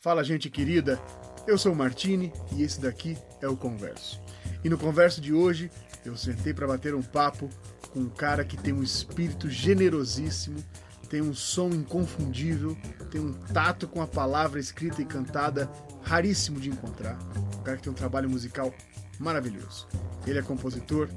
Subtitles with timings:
[0.00, 0.96] Fala, gente querida.
[1.44, 4.22] Eu sou o Martini e esse daqui é o Converso.
[4.62, 5.72] E no Converso de hoje,
[6.04, 7.50] eu sentei para bater um papo
[7.92, 10.62] com um cara que tem um espírito generosíssimo,
[11.10, 12.78] tem um som inconfundível,
[13.10, 15.68] tem um tato com a palavra escrita e cantada
[16.02, 17.18] raríssimo de encontrar.
[17.58, 18.72] Um cara que tem um trabalho musical
[19.18, 19.88] maravilhoso.
[20.24, 21.08] Ele é compositor,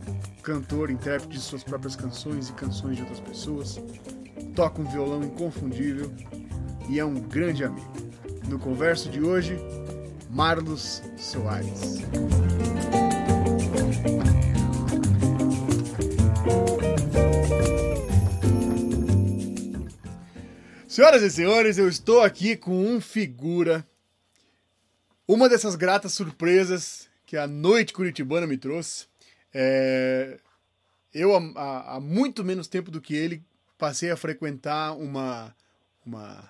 [0.41, 3.79] cantor, intérprete de suas próprias canções e canções de outras pessoas,
[4.55, 6.11] toca um violão inconfundível
[6.89, 8.10] e é um grande amigo.
[8.47, 9.57] No converso de hoje,
[10.29, 11.99] Marlos Soares.
[20.87, 23.87] Senhoras e senhores, eu estou aqui com um figura,
[25.25, 29.07] uma dessas gratas surpresas que a noite curitibana me trouxe.
[29.53, 30.37] É...
[31.13, 33.41] Eu, há, há muito menos tempo do que ele,
[33.77, 35.55] passei a frequentar uma,
[36.05, 36.49] uma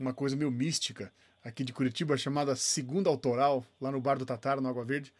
[0.00, 1.12] uma coisa meio mística
[1.44, 5.12] aqui de Curitiba chamada Segunda Autoral, lá no Bar do Tatar, no Água Verde.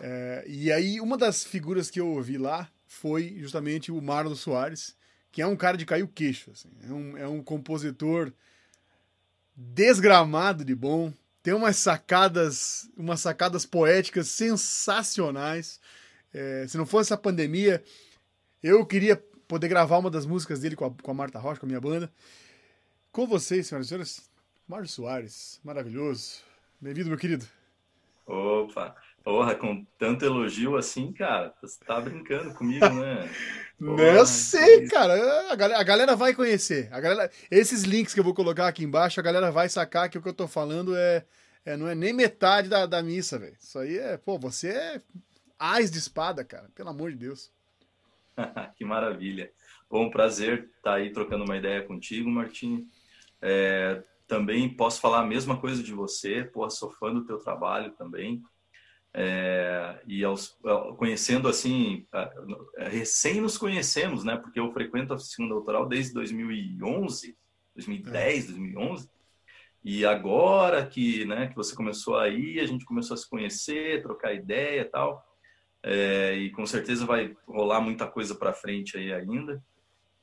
[0.00, 4.96] É, e aí, uma das figuras que eu ouvi lá foi justamente o Marlon Soares,
[5.30, 6.50] que é um cara de cair o queixo.
[6.50, 6.70] Assim.
[6.82, 8.32] É, um, é um compositor
[9.54, 15.80] desgramado de bom, tem umas sacadas, umas sacadas poéticas sensacionais.
[16.32, 17.82] É, se não fosse a pandemia,
[18.62, 19.16] eu queria
[19.48, 21.80] poder gravar uma das músicas dele com a, com a Marta Rocha, com a minha
[21.80, 22.10] banda.
[23.12, 24.30] Com vocês, senhoras e senhores,
[24.68, 26.42] Mário Soares, maravilhoso.
[26.80, 27.44] Bem-vindo, meu querido.
[28.24, 28.94] Opa,
[29.24, 33.28] porra, com tanto elogio assim, cara, você tá brincando comigo, né?
[33.80, 35.14] Porra, eu sei, cara.
[35.50, 36.88] A galera, a galera, vai conhecer.
[36.92, 40.16] A galera, esses links que eu vou colocar aqui embaixo, a galera vai sacar que
[40.16, 41.26] o que eu tô falando é,
[41.64, 43.56] é não é nem metade da, da missa, velho.
[43.58, 45.02] Isso aí é, pô, você é
[45.58, 46.70] ás de espada, cara.
[46.76, 47.50] Pelo amor de Deus.
[48.76, 49.50] que maravilha.
[49.90, 52.88] Bom, prazer estar tá aí trocando uma ideia contigo, Martim.
[53.42, 57.92] É, também posso falar a mesma coisa de você, pô, sou fã do teu trabalho
[57.92, 58.42] também.
[59.12, 60.56] É, e aos,
[60.96, 62.06] conhecendo assim,
[62.76, 64.36] recém nos conhecemos, né?
[64.36, 67.36] Porque eu frequento a segunda autoral desde 2011,
[67.74, 68.46] 2010, é.
[68.48, 69.10] 2011.
[69.82, 74.34] E agora que, né, que você começou aí, a gente começou a se conhecer, trocar
[74.34, 75.24] ideia e tal.
[75.82, 79.62] É, e com certeza vai rolar muita coisa para frente aí ainda.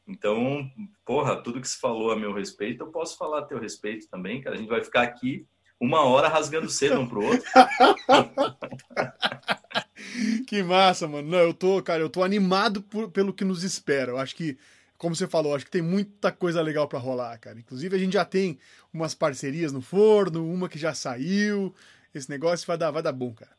[0.07, 0.71] Então,
[1.05, 4.41] porra, tudo que se falou a meu respeito, eu posso falar a teu respeito também,
[4.41, 4.55] cara.
[4.55, 5.45] A gente vai ficar aqui
[5.79, 7.45] uma hora rasgando cedo um pro outro.
[10.47, 11.29] que massa, mano.
[11.29, 14.11] Não, eu tô, cara, eu tô animado por, pelo que nos espera.
[14.11, 14.57] Eu acho que,
[14.97, 17.59] como você falou, acho que tem muita coisa legal para rolar, cara.
[17.59, 18.57] Inclusive, a gente já tem
[18.93, 21.75] umas parcerias no forno, uma que já saiu.
[22.13, 23.51] Esse negócio vai dar, vai dar bom, cara.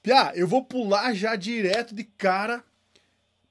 [0.00, 2.62] Pia, eu vou pular já direto de cara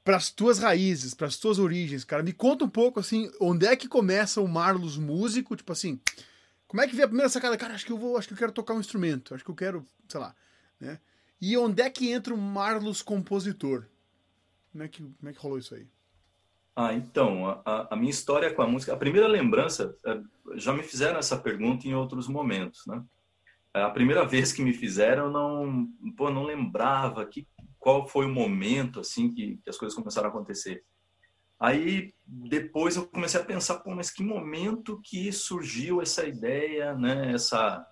[0.06, 2.22] para as tuas raízes, para as tuas origens, cara.
[2.22, 6.00] Me conta um pouco assim, onde é que começa o Marlos músico, tipo assim,
[6.68, 7.58] como é que veio a primeira sacada?
[7.58, 9.56] Cara, acho que eu vou, acho que eu quero tocar um instrumento, acho que eu
[9.56, 10.36] quero, sei lá,
[10.80, 11.00] né?
[11.42, 13.88] E onde é que entra o Marlos compositor?
[14.72, 15.88] Como é que, como é que rolou isso aí?
[16.76, 20.22] Ah, então, a, a minha história com a música, a primeira lembrança, é,
[20.56, 23.04] já me fizeram essa pergunta em outros momentos, né?
[23.74, 27.48] A primeira vez que me fizeram, eu não, pô, não lembrava que
[27.86, 30.84] qual foi o momento assim que, que as coisas começaram a acontecer.
[31.60, 37.32] Aí depois eu comecei a pensar, pô, mas que momento que surgiu essa ideia, né?
[37.32, 37.86] Essa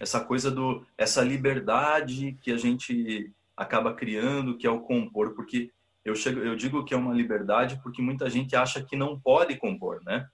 [0.00, 5.72] essa coisa do essa liberdade que a gente acaba criando, que é o compor, porque
[6.04, 9.56] eu chego, eu digo que é uma liberdade porque muita gente acha que não pode
[9.56, 10.28] compor, né?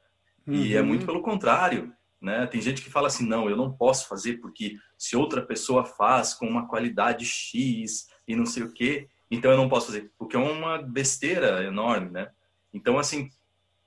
[0.46, 0.56] Uhum.
[0.56, 1.06] E é muito uhum.
[1.06, 1.90] pelo contrário,
[2.20, 2.46] né?
[2.48, 6.34] Tem gente que fala assim, não, eu não posso fazer porque se outra pessoa faz
[6.34, 10.36] com uma qualidade X, e não sei o quê, então eu não posso fazer, porque
[10.36, 12.30] é uma besteira enorme, né?
[12.72, 13.30] Então, assim,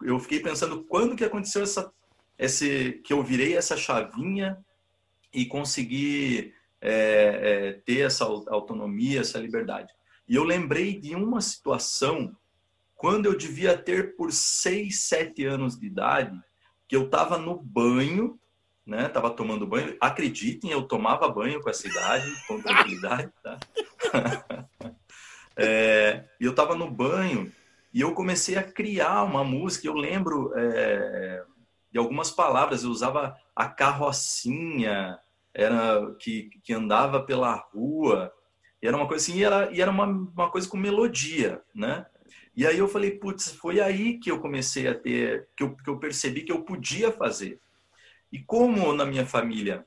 [0.01, 1.91] eu fiquei pensando quando que aconteceu essa,
[2.37, 4.57] esse, que eu virei essa chavinha
[5.33, 9.93] e consegui é, é, ter essa autonomia, essa liberdade.
[10.27, 12.35] E eu lembrei de uma situação
[12.95, 16.37] quando eu devia ter por seis, sete anos de idade,
[16.87, 18.39] que eu estava no banho
[18.89, 19.07] né?
[19.07, 19.95] Tava tomando banho.
[20.01, 23.59] Acreditem, eu tomava banho com essa idade, com tranquilidade, tá?
[25.55, 27.51] é, eu tava no banho
[27.93, 29.87] e eu comecei a criar uma música.
[29.87, 31.43] Eu lembro é,
[31.91, 32.83] de algumas palavras.
[32.83, 35.19] Eu usava a carrocinha,
[35.53, 38.31] era que, que andava pela rua.
[38.81, 42.05] E era uma coisa assim, e era, e era uma, uma coisa com melodia, né?
[42.55, 45.89] E aí eu falei, putz, foi aí que eu comecei a ter, que eu, que
[45.89, 47.59] eu percebi que eu podia fazer.
[48.31, 49.85] E como na minha família,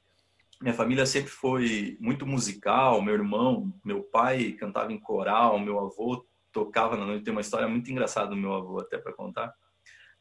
[0.62, 6.25] minha família sempre foi muito musical, meu irmão, meu pai cantava em coral, meu avô
[6.53, 9.53] tocava na noite, tem uma história muito engraçada do meu avô até para contar.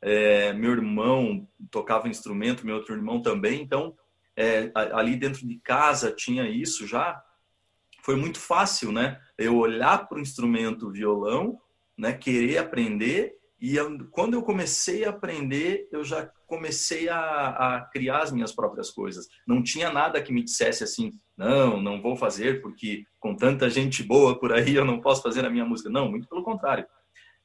[0.01, 3.61] É, meu irmão tocava instrumento, meu outro irmão também.
[3.61, 3.95] Então,
[4.35, 7.21] é, ali dentro de casa tinha isso já.
[8.01, 9.21] Foi muito fácil, né?
[9.37, 11.61] Eu olhar para o instrumento violão,
[11.95, 12.13] né?
[12.13, 13.75] Querer aprender e
[14.09, 19.29] quando eu comecei a aprender, eu já comecei a, a, criar as minhas próprias coisas.
[19.47, 24.03] Não tinha nada que me dissesse assim, não, não vou fazer porque com tanta gente
[24.03, 25.89] boa por aí eu não posso fazer a minha música.
[25.89, 26.85] Não, muito pelo contrário.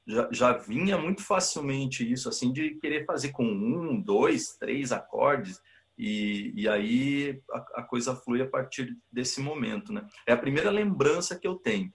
[0.04, 5.60] Já, já vinha muito facilmente isso, assim, de querer fazer com um, dois, três acordes.
[5.96, 10.04] E, e aí a, a coisa flui a partir desse momento, né?
[10.26, 11.92] É a primeira lembrança que eu tenho.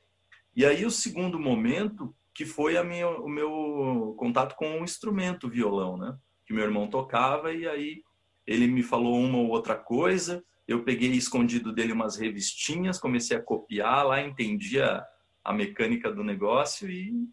[0.56, 5.98] E aí o segundo momento que foi minha, o meu contato com o instrumento violão,
[5.98, 6.18] né?
[6.52, 8.04] Que meu irmão tocava e aí
[8.46, 13.42] ele me falou uma ou outra coisa, eu peguei escondido dele umas revistinhas, comecei a
[13.42, 15.02] copiar lá, entendia
[15.46, 17.26] a mecânica do negócio e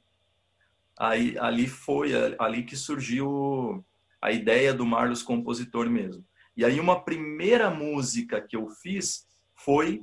[0.97, 3.85] aí ali foi ali que surgiu
[4.23, 6.25] a ideia do Marlos compositor mesmo.
[6.57, 10.01] E aí uma primeira música que eu fiz foi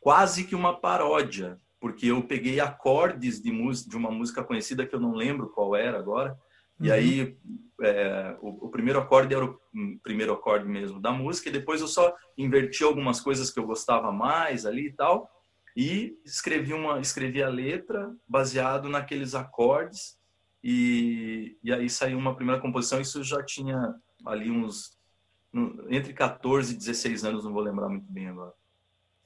[0.00, 3.50] quase que uma paródia porque eu peguei acordes de,
[3.88, 6.38] de uma música conhecida que eu não lembro qual era agora.
[6.80, 6.86] Uhum.
[6.86, 7.36] E aí
[7.82, 9.60] é, o, o, primeiro acorde era o
[10.02, 14.10] primeiro acorde mesmo da música, e depois eu só inverti algumas coisas que eu gostava
[14.10, 15.30] mais ali e tal,
[15.76, 20.18] e escrevi uma escrevi a letra baseado naqueles acordes
[20.62, 23.00] e, e aí saiu uma primeira composição.
[23.00, 23.94] Isso já tinha
[24.26, 24.98] ali uns
[25.88, 28.52] entre 14 e 16 anos, não vou lembrar muito bem agora.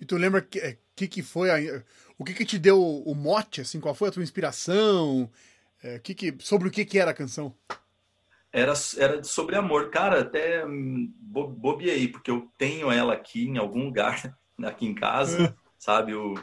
[0.01, 1.85] E tu lembra que é, que, que foi a,
[2.19, 5.31] o que, que te deu o mote, assim, qual foi a tua inspiração?
[5.85, 7.55] É, que que, sobre o que, que era a canção?
[8.51, 9.91] Era, era sobre amor.
[9.91, 14.35] Cara, até hum, bobiei, porque eu tenho ela aqui em algum lugar,
[14.65, 15.55] aqui em casa, é.
[15.79, 16.15] sabe?
[16.15, 16.43] O,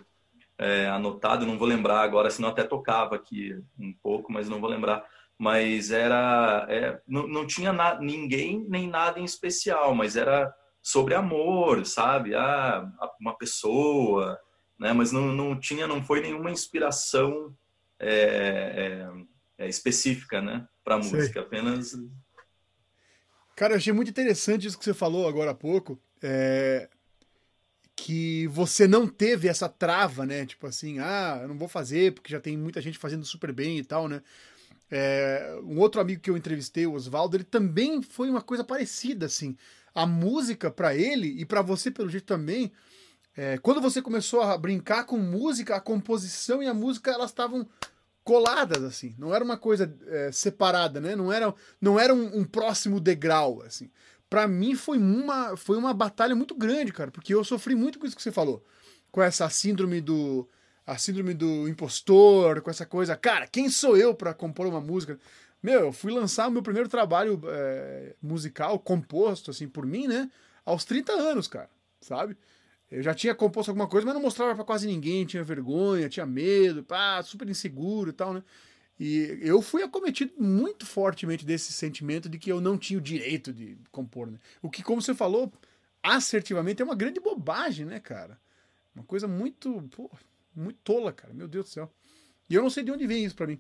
[0.60, 4.70] é, anotado, não vou lembrar agora, senão até tocava aqui um pouco, mas não vou
[4.70, 5.04] lembrar.
[5.40, 6.68] Mas era.
[6.70, 10.54] É, não, não tinha na, ninguém nem nada em especial, mas era
[10.84, 12.36] sobre amor, sabe?
[12.36, 12.88] Ah,
[13.20, 14.40] uma pessoa,
[14.78, 14.94] né?
[14.94, 17.56] Mas não, não tinha, não foi nenhuma inspiração
[18.02, 19.31] é, é
[19.68, 20.68] específica, né?
[20.84, 21.42] Para música, Sei.
[21.42, 21.96] apenas.
[23.56, 26.90] Cara, eu achei muito interessante isso que você falou agora há pouco, é...
[27.96, 30.46] que você não teve essa trava, né?
[30.46, 33.78] Tipo assim, ah, eu não vou fazer porque já tem muita gente fazendo super bem
[33.78, 34.22] e tal, né?
[34.90, 35.60] É...
[35.64, 39.56] Um outro amigo que eu entrevistei, o Oswaldo, ele também foi uma coisa parecida, assim
[39.94, 42.72] a música para ele e para você pelo jeito também,
[43.36, 47.68] é, quando você começou a brincar com música, a composição e a música elas estavam
[48.24, 51.16] coladas assim, não era uma coisa é, separada, né?
[51.16, 53.90] Não era, não era um, um próximo degrau assim.
[54.30, 58.06] Para mim foi uma foi uma batalha muito grande, cara, porque eu sofri muito com
[58.06, 58.64] isso que você falou,
[59.12, 60.48] com essa síndrome do
[60.86, 65.18] a síndrome do impostor, com essa coisa, cara, quem sou eu para compor uma música?
[65.62, 70.30] Meu, eu fui lançar o meu primeiro trabalho é, musical, composto, assim, por mim, né?
[70.66, 71.70] Aos 30 anos, cara,
[72.02, 72.36] sabe?
[72.92, 76.26] Eu já tinha composto alguma coisa, mas não mostrava para quase ninguém, tinha vergonha, tinha
[76.26, 78.44] medo, pá, super inseguro e tal, né?
[79.00, 83.54] E eu fui acometido muito fortemente desse sentimento de que eu não tinha o direito
[83.54, 84.38] de compor, né?
[84.62, 85.52] O que, como você falou,
[86.04, 88.40] assertivamente é uma grande bobagem, né, cara?
[88.94, 90.12] Uma coisa muito, pô,
[90.54, 91.34] muito tola, cara.
[91.34, 91.92] Meu Deus do céu.
[92.50, 93.60] E eu não sei de onde vem isso para mim.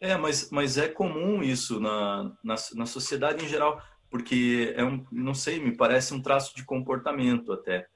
[0.00, 3.82] É, mas, mas é comum isso na, na, na sociedade em geral,
[4.12, 7.86] porque é um, não sei, me parece um traço de comportamento até.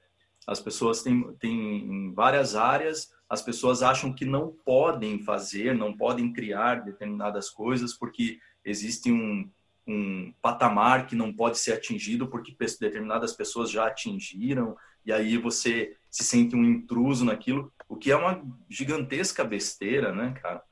[0.47, 5.95] As pessoas têm, têm em várias áreas, as pessoas acham que não podem fazer, não
[5.95, 9.47] podem criar determinadas coisas porque existe um,
[9.85, 15.95] um patamar que não pode ser atingido porque determinadas pessoas já atingiram e aí você
[16.09, 20.63] se sente um intruso naquilo, o que é uma gigantesca besteira, né, cara?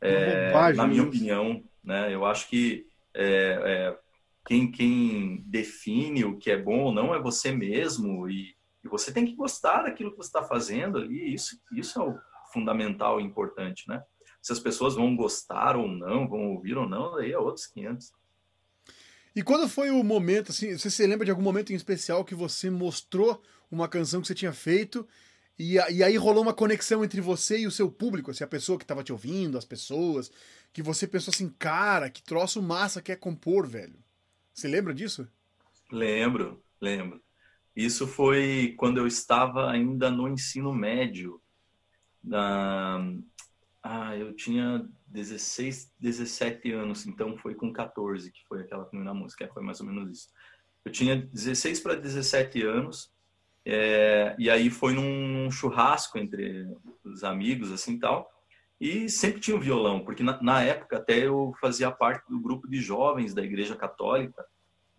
[0.00, 2.14] É, na minha opinião, né?
[2.14, 3.98] Eu acho que é, é,
[4.46, 9.12] quem, quem define o que é bom ou não é você mesmo e, e você
[9.12, 11.34] tem que gostar daquilo que você está fazendo ali.
[11.34, 12.18] Isso, isso é o
[12.52, 14.02] fundamental e importante, né?
[14.42, 18.12] Se as pessoas vão gostar ou não, vão ouvir ou não, aí é outros 500.
[19.34, 22.34] E quando foi o momento, assim, você se lembra de algum momento em especial que
[22.34, 25.08] você mostrou uma canção que você tinha feito
[25.58, 28.78] e, e aí rolou uma conexão entre você e o seu público, assim, a pessoa
[28.78, 30.30] que estava te ouvindo, as pessoas,
[30.72, 34.03] que você pensou assim, cara, que troço massa que é compor, velho.
[34.54, 35.28] Você lembra disso?
[35.90, 37.20] Lembro, lembro.
[37.74, 41.42] Isso foi quando eu estava ainda no ensino médio.
[43.82, 49.50] Ah, eu tinha 16, 17 anos, então foi com 14 que foi aquela primeira música,
[49.52, 50.28] foi mais ou menos isso.
[50.84, 53.12] Eu tinha 16 para 17 anos
[53.64, 56.66] é, e aí foi num churrasco entre
[57.04, 58.30] os amigos, assim tal.
[58.84, 62.68] E sempre tinha um violão, porque na, na época até eu fazia parte do grupo
[62.68, 64.44] de jovens da Igreja Católica.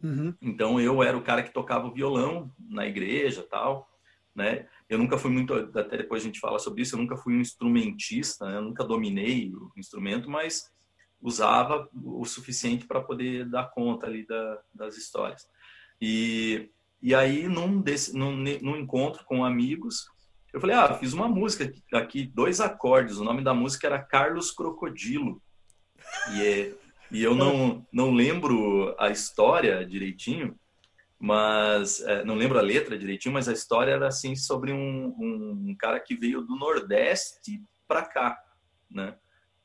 [0.02, 0.34] Uhum.
[0.42, 3.88] Então eu era o cara que tocava o violão na igreja tal,
[4.34, 4.68] né?
[4.90, 7.42] Eu nunca fui muito, até depois a gente fala sobre isso, eu nunca fui um
[7.42, 8.58] instrumentista, né?
[8.58, 10.72] eu nunca dominei o instrumento, mas
[11.22, 15.48] usava o suficiente para poder dar conta ali da, das histórias.
[16.02, 16.72] E,
[17.04, 20.08] e aí, num, desse, num, num encontro com amigos,
[20.56, 24.52] eu falei, ah, fiz uma música aqui, dois acordes, o nome da música era Carlos
[24.52, 25.42] Crocodilo.
[26.32, 26.74] E, é,
[27.12, 30.56] e eu não, não lembro a história direitinho,
[31.20, 35.76] mas é, não lembro a letra direitinho, mas a história era assim sobre um, um,
[35.78, 38.40] cara que veio do Nordeste para cá,
[38.90, 39.14] né?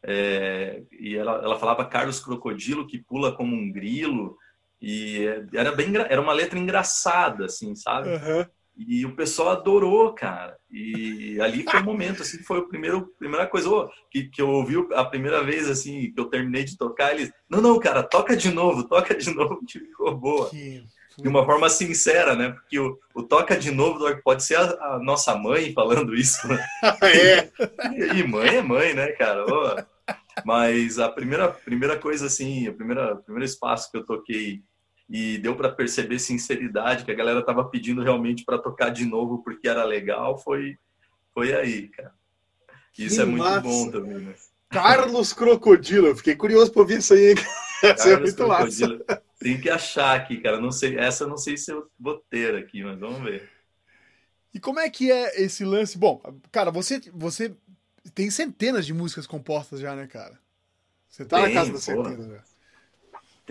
[0.03, 4.37] É, e ela, ela falava Carlos Crocodilo que pula como um grilo
[4.83, 8.47] e era bem era uma letra engraçada assim sabe uhum.
[8.89, 13.47] E o pessoal adorou cara e ali foi o momento assim foi o primeiro primeira
[13.47, 17.13] coisa oh, que, que eu ouvi a primeira vez assim que eu terminei de tocar
[17.13, 20.83] eles não não cara toca de novo toca de novo que ficou boa que
[21.21, 22.51] de uma forma sincera, né?
[22.51, 26.47] Porque o, o toca de novo pode ser a, a, nossa mãe falando isso.
[26.49, 26.65] Né?
[27.03, 28.17] é.
[28.17, 29.45] E, mãe é mãe, né, cara?
[29.45, 30.13] Oh.
[30.45, 34.63] Mas a primeira, primeira coisa, assim, o primeiro, primeiro espaço que eu toquei
[35.11, 39.43] e deu para perceber sinceridade que a galera tava pedindo realmente para tocar de novo
[39.43, 40.79] porque era legal, foi,
[41.35, 42.15] foi aí, cara.
[42.97, 43.61] Isso que é muito massa.
[43.61, 44.35] bom também, né?
[44.69, 47.35] Carlos Crocodilo, eu fiquei curioso para ouvir isso aí.
[47.83, 49.05] Essa é muito Crocodilo.
[49.09, 49.23] massa.
[49.41, 50.61] Tem que achar aqui, cara.
[50.61, 53.49] Não sei, essa eu não sei se eu vou ter aqui, mas vamos ver.
[54.53, 55.97] E como é que é esse lance?
[55.97, 56.21] Bom,
[56.53, 57.57] cara, você, você
[58.15, 60.39] tem centenas de músicas compostas já, né, cara?
[61.09, 62.50] Você tá na casa das centenas já.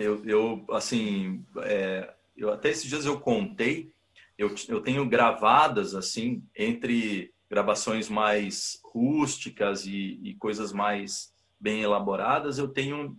[0.00, 3.92] Eu, eu assim, é, eu, até esses dias eu contei,
[4.38, 12.58] eu, eu tenho gravadas, assim, entre gravações mais rústicas e, e coisas mais bem elaboradas,
[12.58, 13.18] eu tenho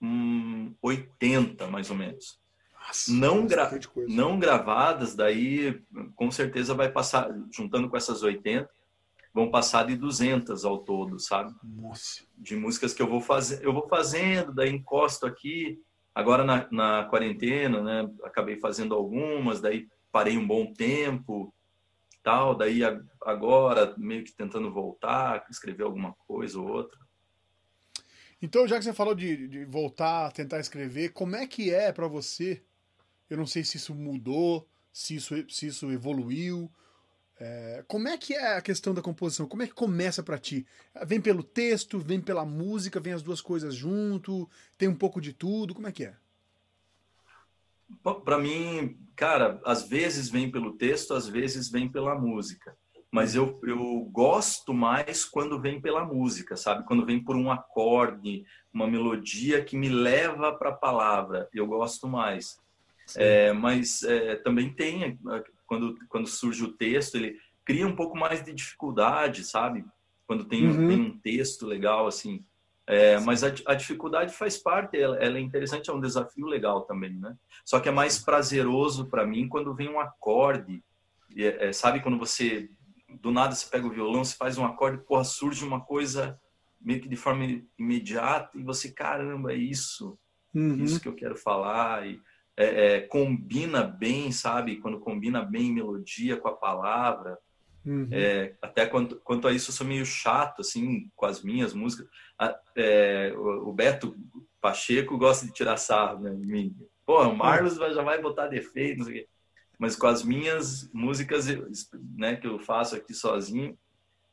[0.00, 2.40] hum, 80, mais ou menos.
[2.74, 3.70] Nossa, não, gra
[4.08, 5.80] não gravadas, daí
[6.14, 8.68] com certeza vai passar, juntando com essas 80,
[9.32, 11.54] vão passar de 200 ao todo, sabe?
[11.62, 12.22] Nossa.
[12.36, 15.80] De músicas que eu vou fazer, eu vou fazendo, daí encosto aqui.
[16.14, 21.52] Agora na, na quarentena, né, acabei fazendo algumas, daí parei um bom tempo,
[22.22, 22.80] tal, daí
[23.22, 26.98] agora meio que tentando voltar, escrever alguma coisa ou outra.
[28.40, 32.08] Então, já que você falou de, de voltar tentar escrever, como é que é para
[32.08, 32.62] você?
[33.30, 36.70] Eu não sei se isso mudou, se isso, se isso evoluiu.
[37.44, 39.48] É, como é que é a questão da composição?
[39.48, 40.64] Como é que começa para ti?
[41.04, 45.32] Vem pelo texto, vem pela música, vem as duas coisas junto, tem um pouco de
[45.32, 46.14] tudo, como é que é?
[48.24, 52.76] Para mim, cara, às vezes vem pelo texto, às vezes vem pela música
[53.12, 56.86] mas eu, eu gosto mais quando vem pela música, sabe?
[56.86, 62.08] Quando vem por um acorde, uma melodia que me leva para a palavra, eu gosto
[62.08, 62.58] mais.
[63.14, 65.18] É, mas é, também tem,
[65.72, 69.82] quando, quando surge o texto, ele cria um pouco mais de dificuldade, sabe?
[70.26, 70.86] Quando tem, uhum.
[70.86, 72.44] tem um texto legal, assim.
[72.86, 76.82] É, mas a, a, dificuldade faz parte, ela, ela, é interessante, é um desafio legal
[76.82, 77.34] também, né?
[77.64, 80.84] Só que é mais prazeroso para mim quando vem um acorde,
[81.34, 82.00] é, é, sabe?
[82.00, 82.68] Quando você
[83.08, 86.38] do nada você pega o violão, você faz um acorde, porra, surge uma coisa
[86.78, 90.18] meio que de forma imediata e você, caramba, é isso,
[90.54, 90.82] uhum.
[90.82, 92.06] isso que eu quero falar.
[92.06, 92.20] E,
[92.56, 94.76] é, é, combina bem, sabe?
[94.76, 97.38] Quando combina bem melodia com a palavra.
[97.84, 98.08] Uhum.
[98.12, 102.06] É, até quanto, quanto a isso, eu sou meio chato, assim, com as minhas músicas.
[102.76, 104.16] É, o Beto
[104.60, 106.70] Pacheco gosta de tirar sarro, né?
[107.04, 109.28] Pô, o Marlos já vai botar defeito, não sei o quê
[109.82, 111.46] mas com as minhas músicas,
[112.16, 113.76] né, que eu faço aqui sozinho,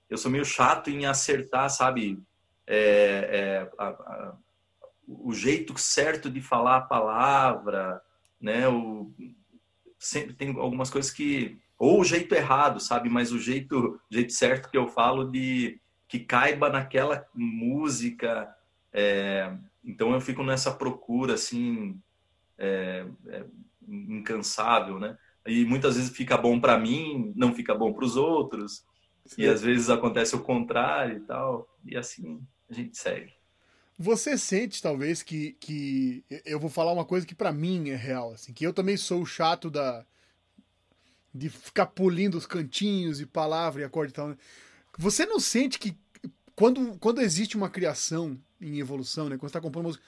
[0.07, 2.21] eu sou meio chato em acertar, sabe,
[2.67, 4.33] é, é, a, a,
[5.07, 7.99] o jeito certo de falar a palavra,
[8.39, 9.11] né, o,
[9.97, 14.69] sempre tem algumas coisas que ou o jeito errado, sabe, mas o jeito, jeito certo
[14.69, 18.53] que eu falo de que caiba naquela música,
[18.91, 21.97] é, então eu fico nessa procura assim
[22.57, 23.45] é, é,
[23.87, 25.17] incansável, né?
[25.49, 28.85] e muitas vezes fica bom para mim, não fica bom para os outros,
[29.25, 29.43] Sim.
[29.43, 33.33] e às vezes acontece o contrário e tal, e assim a gente segue.
[34.01, 38.31] Você sente talvez que, que eu vou falar uma coisa que para mim é real,
[38.31, 40.05] assim, que eu também sou o chato da
[41.35, 44.29] de ficar pulindo os cantinhos e palavra e acorde e tal.
[44.29, 44.37] Né?
[44.97, 45.97] Você não sente que
[46.55, 50.03] quando, quando existe uma criação em evolução, né, quando está compondo música,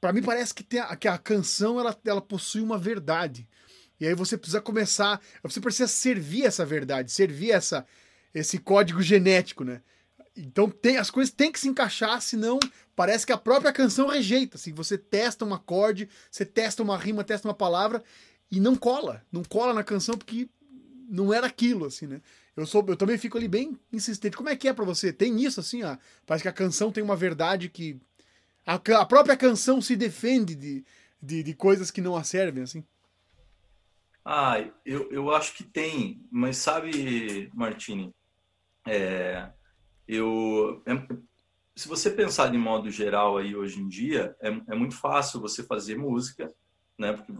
[0.00, 3.48] para mim parece que, tem a, que a canção ela, ela possui uma verdade.
[4.00, 7.86] E aí você precisa começar, você precisa servir essa verdade, servir essa,
[8.34, 9.82] esse código genético, né?
[10.36, 12.58] Então tem, as coisas têm que se encaixar, senão
[12.96, 14.56] parece que a própria canção rejeita.
[14.56, 18.02] Assim, você testa um acorde, você testa uma rima, testa uma palavra
[18.50, 19.24] e não cola.
[19.30, 20.48] Não cola na canção porque
[21.08, 22.22] não era aquilo, assim, né?
[22.56, 24.36] Eu, sou, eu também fico ali bem insistente.
[24.36, 25.12] Como é que é para você?
[25.12, 25.96] Tem isso, assim, ó,
[26.26, 28.00] parece que a canção tem uma verdade que.
[28.64, 30.84] A, a própria canção se defende de,
[31.20, 32.84] de, de coisas que não a servem, assim.
[34.24, 38.14] Ah, eu, eu acho que tem, mas sabe, Martini,
[38.86, 39.50] é,
[40.06, 40.92] eu, é,
[41.74, 45.62] se você pensar de modo geral aí hoje em dia, é, é muito fácil você
[45.62, 46.52] fazer música,
[46.98, 47.12] né?
[47.12, 47.32] Porque,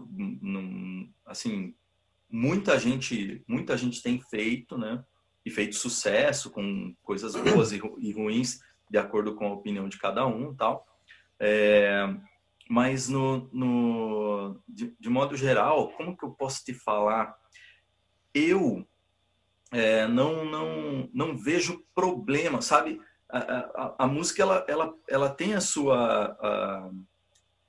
[1.25, 1.75] assim,
[2.29, 5.03] muita gente, muita gente tem feito, né?
[5.45, 9.99] E feito sucesso com coisas boas e, e ruins, de acordo com a opinião de
[9.99, 10.85] cada um, tal.
[11.39, 12.07] É,
[12.69, 17.35] mas no, no de, de, modo geral, como que eu posso te falar?
[18.33, 18.87] Eu
[19.73, 23.01] é, não, não, não vejo problema, sabe?
[23.29, 26.89] A, a, a, música ela, ela, ela tem a sua a,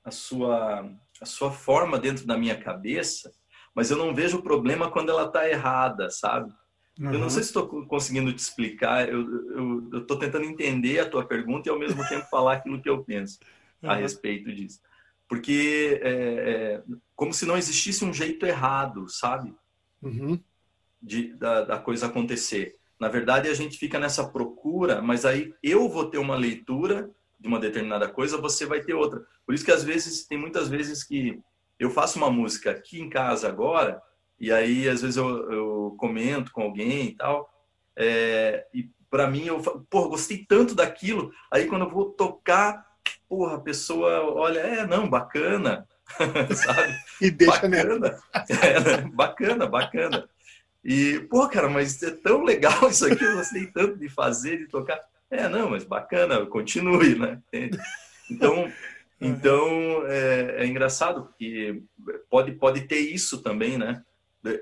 [0.04, 3.32] a, sua a sua forma dentro da minha cabeça,
[3.74, 6.52] mas eu não vejo problema quando ela está errada, sabe?
[6.98, 7.12] Uhum.
[7.12, 9.08] Eu não sei se estou conseguindo te explicar.
[9.08, 13.02] Eu estou tentando entender a tua pergunta e ao mesmo tempo falar aquilo que eu
[13.02, 13.38] penso
[13.82, 13.90] uhum.
[13.90, 14.80] a respeito disso.
[15.26, 16.82] Porque é, é,
[17.16, 19.54] como se não existisse um jeito errado, sabe?
[20.02, 20.38] Uhum.
[21.06, 22.76] De, da, da coisa acontecer.
[22.98, 27.46] Na verdade, a gente fica nessa procura, mas aí eu vou ter uma leitura de
[27.46, 29.22] uma determinada coisa, você vai ter outra.
[29.44, 31.38] Por isso que às vezes, tem muitas vezes que
[31.78, 34.00] eu faço uma música aqui em casa agora,
[34.40, 37.50] e aí às vezes eu, eu comento com alguém e tal,
[37.96, 42.86] é, e para mim eu falo, pô, gostei tanto daquilo, aí quando eu vou tocar
[43.28, 45.86] porra, a pessoa olha, é, não, bacana,
[46.54, 46.94] sabe?
[47.20, 48.18] E deixa bacana.
[48.48, 49.10] É, né?
[49.12, 50.28] bacana, bacana.
[50.84, 54.68] E, pô, cara, mas é tão legal isso aqui, eu gostei tanto de fazer, de
[54.68, 55.00] tocar.
[55.30, 57.40] É, não, mas bacana, continue, né?
[58.30, 58.70] Então,
[59.20, 61.82] então é, é engraçado, porque
[62.28, 64.02] pode, pode ter isso também, né?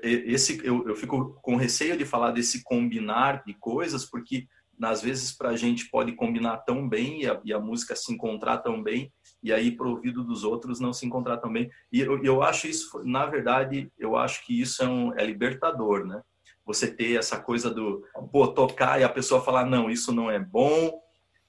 [0.01, 4.47] Esse, eu, eu fico com receio de falar desse combinar de coisas, porque
[4.81, 8.13] às vezes para a gente pode combinar tão bem e a, e a, música se
[8.13, 9.11] encontrar tão bem
[9.43, 12.41] e aí para o ouvido dos outros não se encontrar tão bem e eu, eu
[12.41, 16.21] acho isso na verdade eu acho que isso é, um, é libertador né
[16.65, 20.39] você ter essa coisa do pô, tocar e a pessoa falar não isso não é
[20.39, 20.99] bom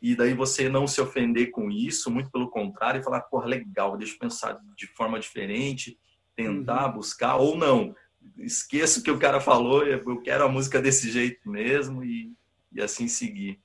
[0.02, 3.96] e daí você não se ofender com isso muito pelo contrário e falar porra legal
[3.96, 5.98] deixa eu pensar de forma diferente
[6.37, 6.94] tentar uhum.
[6.94, 7.94] buscar ou não
[8.38, 12.33] esqueço o que o cara falou eu quero a música desse jeito mesmo e
[12.74, 13.61] e assim seguir.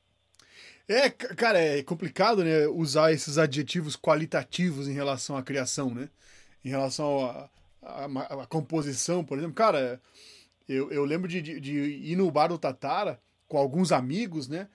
[0.90, 6.10] É, cara, é complicado, né, usar esses adjetivos qualitativos em relação à criação, né?
[6.66, 7.50] Em relação
[7.84, 9.54] à composição, por exemplo.
[9.54, 10.02] Cara,
[10.68, 14.68] eu, eu lembro de, de, de, ir no bar do Tatara com alguns amigos, né?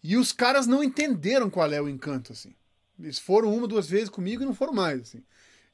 [0.00, 2.54] E os caras não entenderam qual é o encanto, assim.
[2.96, 5.24] Eles foram uma, duas vezes comigo e não foram mais, assim.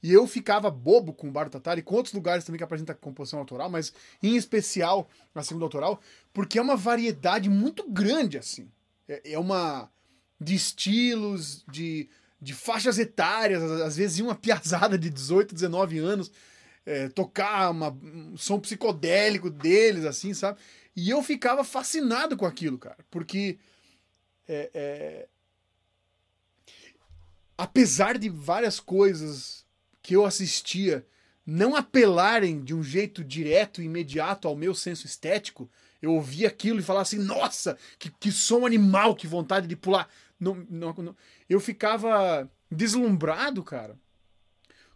[0.03, 2.65] E eu ficava bobo com o Bar do Tatara e com outros lugares também que
[2.65, 3.93] apresenta composição autoral, mas
[4.23, 6.01] em especial a segunda autoral,
[6.33, 8.71] porque é uma variedade muito grande, assim.
[9.09, 9.91] É, é uma.
[10.41, 12.09] de estilos, de,
[12.41, 16.31] de faixas etárias, às vezes uma piazada de 18, 19 anos.
[16.87, 20.59] É, tocar uma, um som psicodélico deles, assim, sabe?
[20.95, 23.59] E eu ficava fascinado com aquilo, cara, porque
[24.47, 25.29] é, é...
[27.57, 29.65] apesar de várias coisas
[30.03, 31.07] que eu assistia
[31.47, 35.71] não apelarem de um jeito direto e imediato ao meu senso estético,
[36.05, 40.09] eu ouvia aquilo e falava assim, nossa, que, que som animal, que vontade de pular.
[40.39, 41.17] Não, não, não.
[41.49, 43.99] Eu ficava deslumbrado, cara,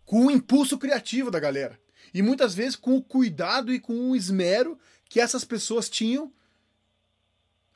[0.05, 1.79] com o impulso criativo da galera.
[2.13, 6.33] E muitas vezes com o cuidado e com o esmero que essas pessoas tinham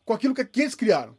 [0.05, 1.17] com aquilo que, que eles criaram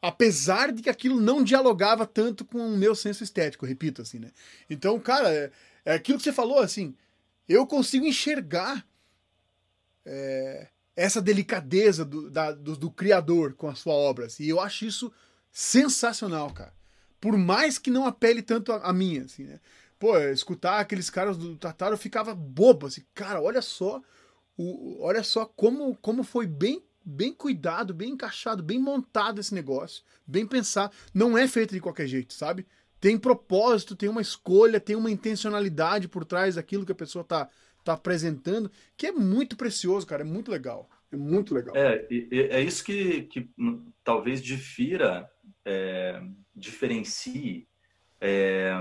[0.00, 4.30] apesar de que aquilo não dialogava tanto com o meu senso estético, repito assim, né?
[4.70, 5.50] Então, cara, é,
[5.84, 6.94] é aquilo que você falou, assim,
[7.48, 8.86] eu consigo enxergar
[10.04, 14.58] é, essa delicadeza do, da, do, do, criador com a sua obra, assim, e eu
[14.58, 15.12] acho isso
[15.52, 16.72] sensacional, cara.
[17.20, 19.60] Por mais que não apele tanto a, a minha, assim, né?
[19.98, 24.02] Pô, escutar aqueles caras do Tatar, eu ficava bobo, assim, cara, olha só,
[24.56, 30.02] o, olha só como, como foi bem bem cuidado, bem encaixado, bem montado esse negócio,
[30.26, 30.92] bem pensado.
[31.14, 32.66] Não é feito de qualquer jeito, sabe?
[33.00, 37.48] Tem propósito, tem uma escolha, tem uma intencionalidade por trás daquilo que a pessoa tá,
[37.86, 40.88] tá apresentando, que é muito precioso, cara, é muito legal.
[41.12, 41.74] É muito legal.
[41.76, 43.48] É, é isso que, que
[44.02, 45.30] talvez difira,
[45.64, 46.20] é,
[46.54, 47.68] diferencie
[48.20, 48.72] é,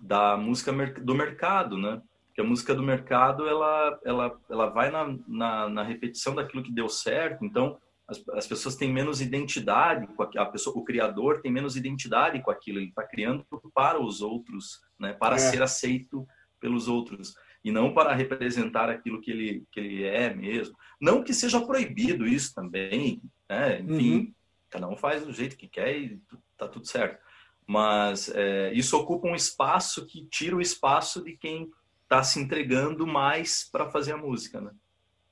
[0.00, 2.02] da música do mercado, né?
[2.26, 6.72] Porque a música do mercado ela, ela, ela vai na, na, na, repetição daquilo que
[6.72, 7.44] deu certo.
[7.44, 11.76] Então, as, as pessoas têm menos identidade, com a, a pessoa, o criador tem menos
[11.76, 15.12] identidade com aquilo, ele está criando para os outros, né?
[15.12, 15.38] para é.
[15.38, 16.26] ser aceito
[16.60, 20.76] pelos outros e não para representar aquilo que ele, que ele é mesmo.
[21.00, 23.80] Não que seja proibido isso também, né?
[23.80, 24.34] enfim, uhum.
[24.70, 26.20] cada um faz do jeito que quer e
[26.56, 27.20] tá tudo certo.
[27.66, 31.70] Mas é, isso ocupa um espaço que tira o espaço de quem
[32.02, 34.72] está se entregando mais para fazer a música, né?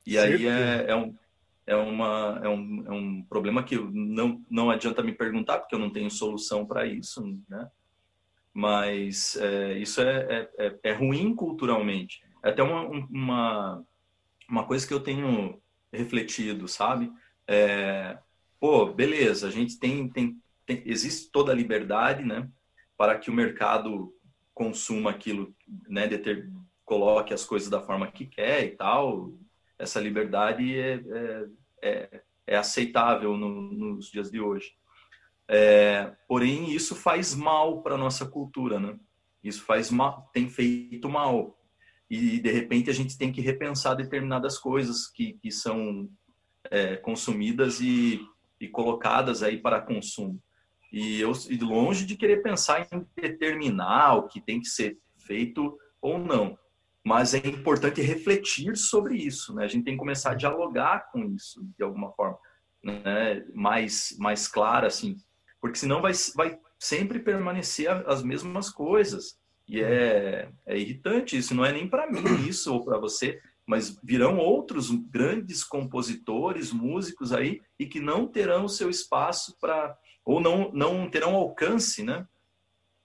[0.07, 1.14] E aí é, é, um,
[1.67, 5.79] é, uma, é, um, é um problema que não, não adianta me perguntar, porque eu
[5.79, 7.69] não tenho solução para isso, né?
[8.53, 12.23] Mas é, isso é, é, é, é ruim culturalmente.
[12.43, 13.85] É até uma, uma,
[14.49, 15.61] uma coisa que eu tenho
[15.93, 17.13] refletido, sabe?
[17.47, 18.19] É,
[18.61, 22.49] pô, beleza, a gente tem, tem, tem, existe toda a liberdade, né?
[22.97, 24.13] Para que o mercado
[24.53, 25.55] consuma aquilo,
[25.89, 26.07] né?
[26.07, 26.49] Deter,
[26.85, 29.33] coloque as coisas da forma que quer e tal,
[29.79, 31.47] essa liberdade é, é,
[31.83, 34.75] é, é aceitável no, nos dias de hoje.
[35.49, 38.99] É, porém, isso faz mal para nossa cultura, né?
[39.43, 41.59] Isso faz mal, tem feito mal.
[42.11, 46.09] E, de repente, a gente tem que repensar determinadas coisas que, que são
[46.71, 48.21] é, consumidas e,
[48.61, 50.43] e colocadas aí para consumo.
[50.93, 55.79] E eu e longe de querer pensar em determinar o que tem que ser feito
[56.01, 56.59] ou não
[57.09, 59.65] mas é importante refletir sobre isso, né?
[59.65, 62.39] A gente tem que começar a dialogar com isso de alguma forma,
[62.85, 63.47] né?
[63.55, 65.17] Mais mais clara assim,
[65.61, 71.55] porque senão vai vai sempre permanecer as mesmas coisas e é, é irritante isso.
[71.55, 77.33] Não é nem para mim isso ou para você, mas virão outros grandes compositores, músicos
[77.33, 82.27] aí e que não terão seu espaço para ou não não terão alcance, né?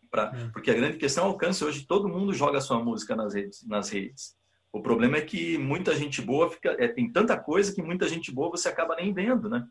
[0.09, 0.49] Pra, é.
[0.49, 1.65] Porque a grande questão é alcance.
[1.65, 3.65] Hoje todo mundo joga sua música nas redes.
[3.67, 4.35] Nas redes.
[4.71, 6.75] O problema é que muita gente boa fica.
[6.79, 9.67] É, tem tanta coisa que muita gente boa você acaba nem vendo, né?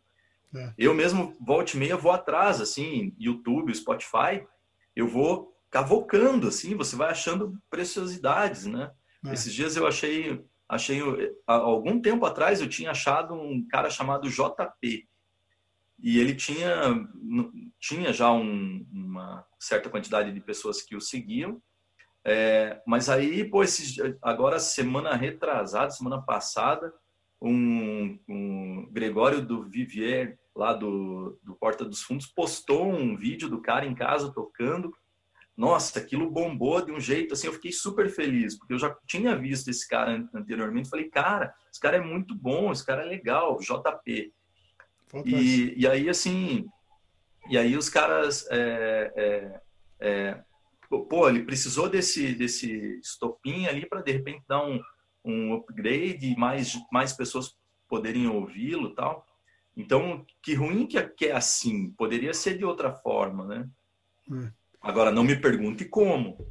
[0.54, 0.72] É.
[0.76, 4.46] Eu mesmo, volta e meia, vou atrás, assim, YouTube, Spotify,
[4.94, 8.90] eu vou cavocando, assim, você vai achando preciosidades, né?
[9.24, 9.32] É.
[9.32, 11.00] Esses dias eu achei, achei,
[11.46, 15.08] algum tempo atrás eu tinha achado um cara chamado JP,
[16.02, 17.08] e ele tinha,
[17.78, 21.62] tinha já um, uma certa quantidade de pessoas que o seguiam.
[22.24, 26.92] É, mas aí, pô, esses, agora, semana retrasada, semana passada,
[27.40, 33.60] um, um Gregório do Vivier, lá do, do Porta dos Fundos, postou um vídeo do
[33.60, 34.92] cara em casa tocando.
[35.56, 39.36] Nossa, aquilo bombou de um jeito assim, eu fiquei super feliz, porque eu já tinha
[39.36, 40.88] visto esse cara anteriormente.
[40.88, 44.32] Falei, cara, esse cara é muito bom, esse cara é legal, JP.
[45.26, 46.66] E, e aí, assim,
[47.48, 49.60] e aí os caras, é, é,
[50.00, 50.44] é,
[50.88, 54.80] pô, ele precisou desse, desse estopim ali para, de repente, dar um,
[55.24, 57.54] um upgrade e mais, mais pessoas
[57.88, 59.26] poderem ouvi-lo tal.
[59.76, 63.68] Então, que ruim que é, assim, poderia ser de outra forma, né?
[64.30, 64.52] É.
[64.80, 66.46] Agora, não me pergunte como.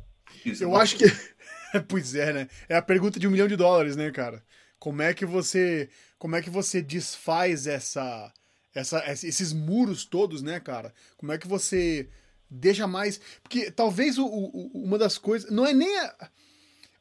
[0.46, 1.06] Isso Eu acho que...
[1.88, 2.48] pois é, né?
[2.68, 4.44] É a pergunta de um milhão de dólares, né, cara?
[4.80, 8.34] Como é que você, como é que você desfaz essa
[8.74, 10.94] essa, esses muros todos, né, cara?
[11.18, 12.10] Como é que você
[12.50, 13.20] deixa mais.
[13.44, 15.52] Porque talvez o, o, uma das coisas.
[15.52, 15.98] Não é nem.
[16.00, 16.30] A...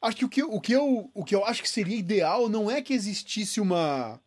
[0.01, 2.71] Acho que o que, o, que eu, o que eu acho que seria ideal não
[2.71, 4.19] é que existisse uma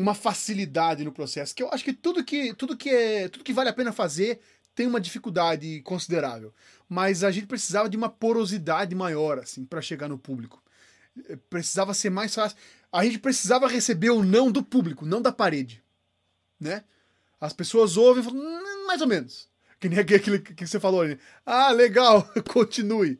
[0.00, 3.52] uma facilidade no processo, que eu acho que tudo que tudo que é tudo que
[3.52, 4.40] vale a pena fazer
[4.74, 6.54] tem uma dificuldade considerável,
[6.88, 10.62] mas a gente precisava de uma porosidade maior assim para chegar no público.
[11.50, 12.56] Precisava ser mais fácil.
[12.92, 15.82] A gente precisava receber o não do público, não da parede
[16.60, 16.84] né?
[17.40, 19.48] As pessoas ouvem falam, hum, mais ou menos.
[19.80, 21.18] Que nem aquele que você falou ali.
[21.46, 23.18] Ah, legal, continue.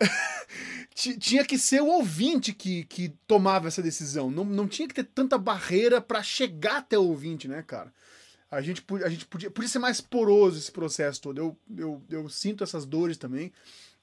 [0.96, 4.30] tinha que ser o ouvinte que, que tomava essa decisão.
[4.30, 7.92] Não, não tinha que ter tanta barreira para chegar até o ouvinte, né, cara?
[8.50, 11.38] A gente, a gente podia, podia ser mais poroso esse processo todo.
[11.38, 13.52] Eu, eu, eu sinto essas dores também.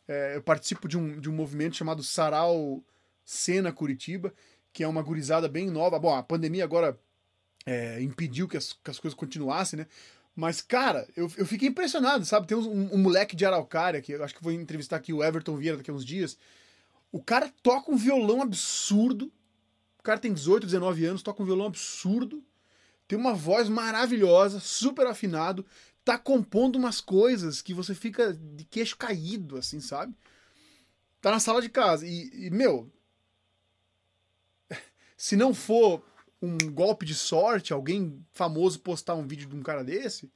[0.08, 2.84] É, eu participo de um, de um movimento chamado Sarau
[3.26, 4.32] Cena Curitiba,
[4.72, 5.98] que é uma gurizada bem nova.
[5.98, 7.00] Bom, a pandemia agora
[7.66, 9.88] é, impediu que as, que as coisas continuassem, né?
[10.36, 12.46] Mas, cara, eu, eu fiquei impressionado, sabe?
[12.46, 15.56] Tem um, um, moleque de Araucária, que eu acho que vou entrevistar aqui o Everton
[15.56, 16.38] Vieira daqui a uns dias.
[17.14, 19.32] O cara toca um violão absurdo.
[20.00, 22.44] O cara tem 18, 19 anos, toca um violão absurdo.
[23.08, 25.64] Tem uma voz maravilhosa, super afinado.
[26.04, 30.16] Tá compondo umas coisas que você fica de queixo caído, assim, sabe?
[31.22, 32.08] Tá na sala de casa.
[32.08, 32.92] E, e meu.
[35.16, 36.04] Se não for
[36.42, 40.34] um golpe de sorte, alguém famoso postar um vídeo de um cara desse,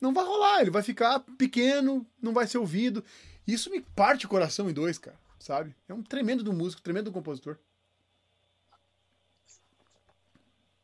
[0.00, 3.04] não vai rolar, ele vai ficar pequeno, não vai ser ouvido.
[3.46, 5.74] Isso me parte o coração em dois, cara, sabe?
[5.88, 7.58] É um tremendo do músico, tremendo do compositor.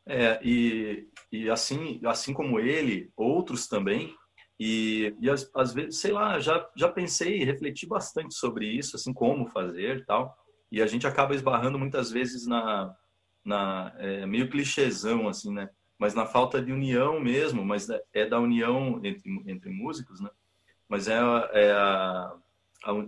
[0.05, 4.15] É, e, e assim, assim como ele, outros também,
[4.59, 8.95] e, e às, às, vezes, sei lá, já, já pensei e refleti bastante sobre isso,
[8.95, 10.37] assim, como fazer e tal,
[10.71, 12.95] e a gente acaba esbarrando muitas vezes na,
[13.43, 15.69] na é, meio clichêzão, assim, né?
[15.97, 20.29] Mas na falta de união mesmo, mas é da união entre, entre músicos, né?
[20.87, 21.17] Mas é,
[21.53, 22.35] é a,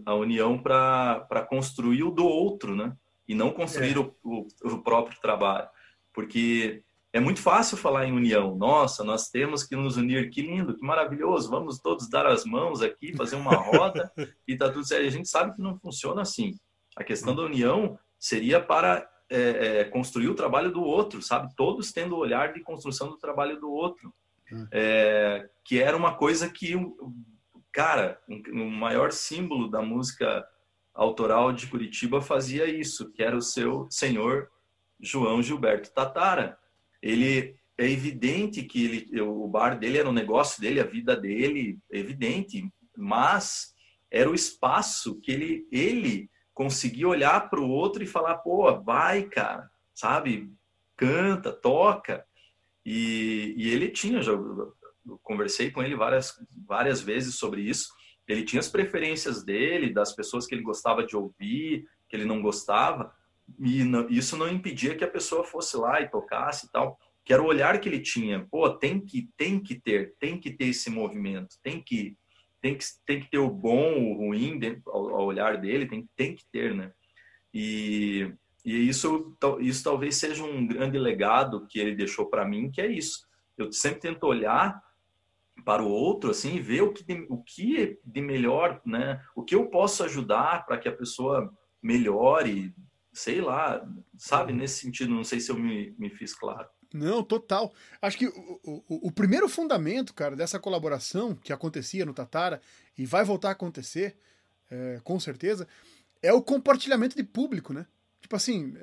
[0.06, 2.96] a, união para construir o do outro, né?
[3.28, 4.00] E não construir é.
[4.00, 5.68] o, o, o próprio trabalho.
[6.14, 8.56] Porque é muito fácil falar em união.
[8.56, 10.30] Nossa, nós temos que nos unir.
[10.30, 11.50] Que lindo, que maravilhoso.
[11.50, 14.12] Vamos todos dar as mãos aqui, fazer uma roda
[14.48, 15.06] e tá tudo certo.
[15.06, 16.56] A gente sabe que não funciona assim.
[16.96, 19.40] A questão da união seria para é,
[19.80, 21.54] é, construir o trabalho do outro, sabe?
[21.56, 24.14] Todos tendo o olhar de construção do trabalho do outro.
[24.52, 24.66] Hum.
[24.72, 26.74] É, que era uma coisa que,
[27.78, 30.44] cara, o maior símbolo da música
[30.96, 34.50] autoral de Curitiba fazia isso, que era o seu senhor
[35.00, 36.58] João Gilberto Tatara
[37.00, 41.78] ele é evidente que ele, o bar dele era um negócio dele, a vida dele,
[41.92, 43.76] evidente, mas
[44.10, 49.22] era o espaço que ele, ele conseguia olhar para o outro e falar, pô, vai,
[49.22, 50.52] cara, sabe?
[50.96, 52.26] Canta, toca.
[52.84, 54.24] E, e ele tinha,
[55.24, 56.34] conversei com ele várias,
[56.66, 57.90] várias vezes sobre isso.
[58.28, 62.42] Ele tinha as preferências dele, das pessoas que ele gostava de ouvir, que ele não
[62.42, 63.14] gostava,
[63.60, 67.00] e não, isso não impedia que a pessoa fosse lá e tocasse e tal.
[67.24, 68.46] Que era o olhar que ele tinha.
[68.50, 72.18] Pô, tem que, tem que ter, tem que ter esse movimento, tem que,
[72.62, 76.08] tem que, tem que ter o bom, o ruim dentro, ao, ao olhar dele, tem,
[76.16, 76.92] tem que ter, né?
[77.54, 82.82] E, e isso, isso talvez seja um grande legado que ele deixou para mim, que
[82.82, 83.26] é isso.
[83.58, 84.82] Eu sempre tento olhar
[85.64, 89.22] para o outro assim ver o que de, o que é de melhor, né?
[89.36, 92.74] O que eu posso ajudar para que a pessoa melhore,
[93.14, 93.86] sei lá,
[94.18, 94.52] sabe?
[94.52, 94.60] Uhum.
[94.60, 96.68] Nesse sentido, não sei se eu me, me fiz claro.
[96.94, 97.74] Não, total.
[98.02, 102.62] Acho que o, o, o, primeiro fundamento, cara, dessa colaboração que acontecia no Tatara
[102.98, 104.18] e vai voltar a acontecer,
[104.72, 105.68] é, com certeza,
[106.22, 107.86] é o compartilhamento de público, né?
[108.22, 108.76] Tipo assim,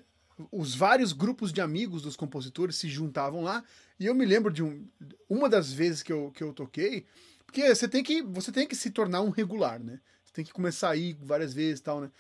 [0.51, 3.63] os vários grupos de amigos dos compositores se juntavam lá
[3.99, 4.87] e eu me lembro de um,
[5.29, 7.07] uma das vezes que eu, que eu toquei,
[7.47, 10.01] porque você tem que você tem que se tornar um regular, né?
[10.25, 12.11] Você tem que começar a ir várias vezes e tal, né?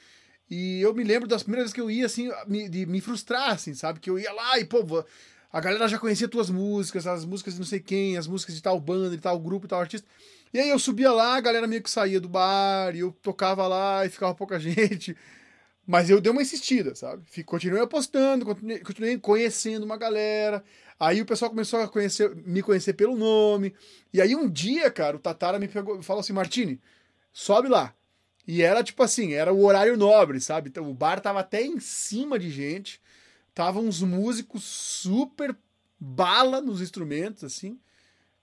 [0.48, 3.50] E eu me lembro das primeiras vezes que eu ia, assim, me, de me frustrar,
[3.50, 3.98] assim, sabe?
[3.98, 5.04] Que eu ia lá e, pô,
[5.50, 8.62] a galera já conhecia tuas músicas, as músicas de não sei quem, as músicas de
[8.62, 10.06] tal banda, de tal grupo, de tal artista.
[10.52, 13.66] E aí eu subia lá, a galera meio que saía do bar, e eu tocava
[13.66, 15.16] lá e ficava pouca gente.
[15.86, 17.22] Mas eu dei uma insistida, sabe?
[17.44, 20.64] Continuei apostando, continuei, continuei conhecendo uma galera.
[20.98, 23.74] Aí o pessoal começou a conhecer, me conhecer pelo nome.
[24.12, 26.80] E aí um dia, cara, o Tatara me pegou, falou assim: Martini,
[27.32, 27.94] sobe lá.
[28.46, 30.68] E era tipo assim, era o horário nobre, sabe?
[30.68, 33.00] Então, o bar tava até em cima de gente.
[33.54, 35.56] Tava uns músicos super
[35.98, 37.78] bala nos instrumentos, assim.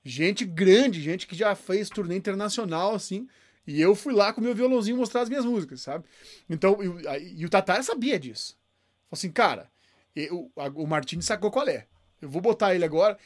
[0.04, 3.28] Gente grande, gente que já fez turnê internacional, assim.
[3.66, 6.06] E eu fui lá com meu violãozinho mostrar as minhas músicas, sabe?
[6.50, 8.58] Então, e, e o Tatara sabia disso.
[9.10, 9.72] Falou assim, cara,
[10.16, 11.88] eu, a, o Martins sacou qual é.
[12.22, 13.18] Eu vou botar ele agora.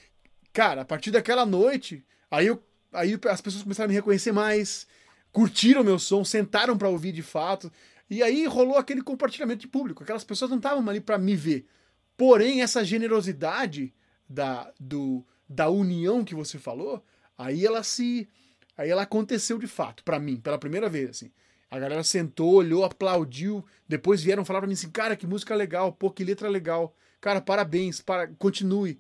[0.52, 4.88] Cara, a partir daquela noite, aí, eu, aí as pessoas começaram a me reconhecer mais
[5.36, 7.70] curtiram meu som, sentaram para ouvir de fato.
[8.10, 10.02] E aí rolou aquele compartilhamento de público.
[10.02, 11.68] Aquelas pessoas não estavam ali para me ver.
[12.16, 13.94] Porém, essa generosidade
[14.30, 17.04] da, do, da união que você falou,
[17.38, 18.30] aí ela se.
[18.78, 21.32] Aí ela aconteceu de fato, para mim, pela primeira vez, assim.
[21.70, 25.92] A galera sentou, olhou, aplaudiu, depois vieram falar pra mim assim, cara, que música legal,
[25.92, 26.96] pô, que letra legal.
[27.20, 28.28] Cara, parabéns, para...
[28.28, 29.00] continue.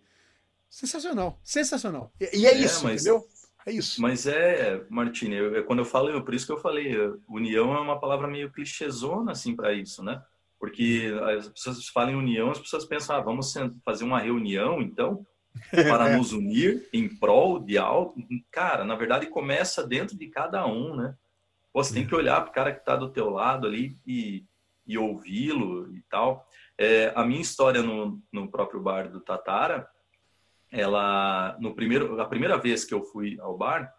[0.69, 2.11] Sensacional, sensacional.
[2.19, 3.01] E, e é, é, isso, mas...
[3.01, 3.27] entendeu?
[3.65, 4.01] É isso.
[4.01, 6.95] Mas é, Martini, eu, quando eu falo, por isso que eu falei,
[7.27, 10.21] união é uma palavra meio clichêzona, assim, para isso, né?
[10.59, 15.25] Porque as pessoas falam em união, as pessoas pensam, ah, vamos fazer uma reunião, então,
[15.71, 18.15] para nos unir em prol de algo.
[18.51, 21.15] Cara, na verdade, começa dentro de cada um, né?
[21.75, 24.45] você tem que olhar para o cara que está do teu lado ali e,
[24.87, 26.47] e ouvi-lo e tal.
[26.77, 29.85] É, a minha história no, no próprio bar do Tatara,
[30.71, 33.93] ela no primeiro a primeira vez que eu fui ao bar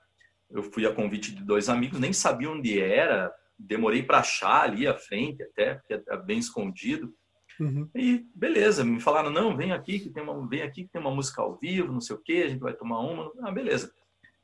[0.50, 4.86] eu fui a convite de dois amigos nem sabia onde era demorei para achar ali
[4.86, 7.14] à frente até porque é bem escondido
[7.60, 7.88] uhum.
[7.94, 11.10] e beleza me falaram não vem aqui que tem uma vem aqui que tem uma
[11.10, 13.92] música ao vivo não sei o que a gente vai tomar uma ah beleza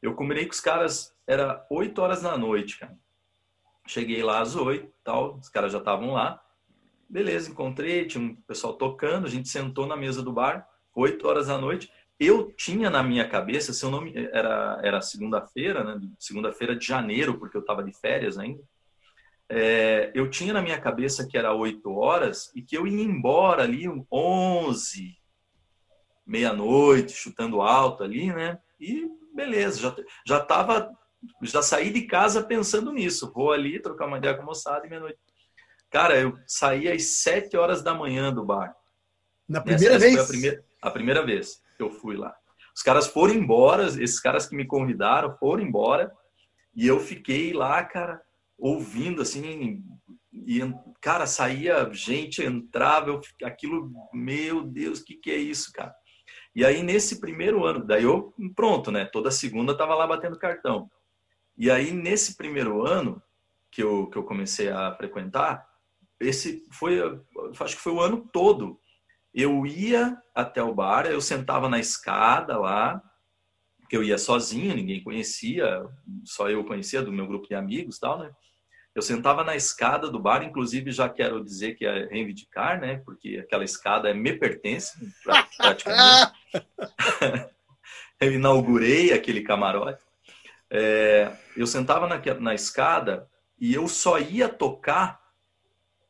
[0.01, 2.97] eu combinei com os caras era oito horas da noite cara
[3.87, 6.43] cheguei lá às oito tal os caras já estavam lá
[7.09, 11.47] beleza encontrei tinha um pessoal tocando a gente sentou na mesa do bar oito horas
[11.47, 11.91] da noite
[12.25, 16.01] eu tinha na minha cabeça, seu nome era, era segunda-feira, né?
[16.19, 18.63] Segunda-feira de janeiro, porque eu estava de férias ainda.
[19.55, 23.65] É, eu tinha na minha cabeça que era 8 horas e que eu ia embora
[23.65, 25.15] ali 11,
[26.27, 28.59] meia-noite, chutando alto ali, né?
[28.81, 29.95] E beleza, já,
[30.27, 30.91] já tava,
[31.43, 33.31] já saí de casa pensando nisso.
[33.31, 35.19] Vou ali trocar uma ideia com a moçada e meia-noite.
[35.91, 38.75] Cara, eu saí às sete horas da manhã do bar.
[39.47, 40.19] Na primeira essa, vez?
[40.19, 42.35] A primeira, a primeira vez que eu fui lá.
[42.75, 46.11] Os caras foram embora, esses caras que me convidaram foram embora.
[46.75, 48.23] E eu fiquei lá, cara,
[48.63, 49.83] ouvindo assim,
[50.33, 50.61] e
[51.01, 55.93] cara, saía gente, entrava, eu, aquilo, meu Deus, que, que é isso, cara?
[56.55, 59.05] E aí, nesse primeiro ano, daí eu, pronto, né?
[59.05, 60.89] Toda segunda tava lá batendo cartão.
[61.59, 63.21] E aí, nesse primeiro ano
[63.69, 65.67] que eu, que eu comecei a frequentar,
[66.21, 67.01] esse foi,
[67.59, 68.79] acho que foi o ano todo.
[69.35, 73.03] Eu ia até o bar, eu sentava na escada lá,
[73.89, 75.85] que eu ia sozinho, ninguém conhecia,
[76.25, 78.31] só eu conhecia do meu grupo de amigos tal, né?
[78.95, 83.01] Eu sentava na escada do bar, inclusive já quero dizer que é reivindicar, né?
[83.05, 84.93] Porque aquela escada me pertence,
[85.25, 86.35] praticamente.
[88.21, 90.03] eu inaugurei aquele camarote.
[90.71, 93.29] É, eu sentava na, na escada
[93.59, 95.21] e eu só ia tocar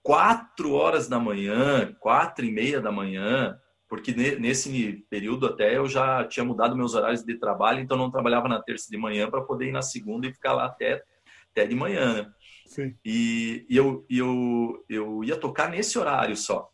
[0.02, 3.56] quatro horas da manhã, quatro e meia da manhã,
[3.88, 8.48] porque nesse período até eu já tinha mudado meus horários de trabalho, então não trabalhava
[8.48, 11.02] na terça de manhã para poder ir na segunda e ficar lá até,
[11.50, 12.14] até de manhã.
[12.14, 12.32] Né?
[12.72, 12.94] Sim.
[13.04, 16.70] E, e eu, eu, eu ia tocar nesse horário só,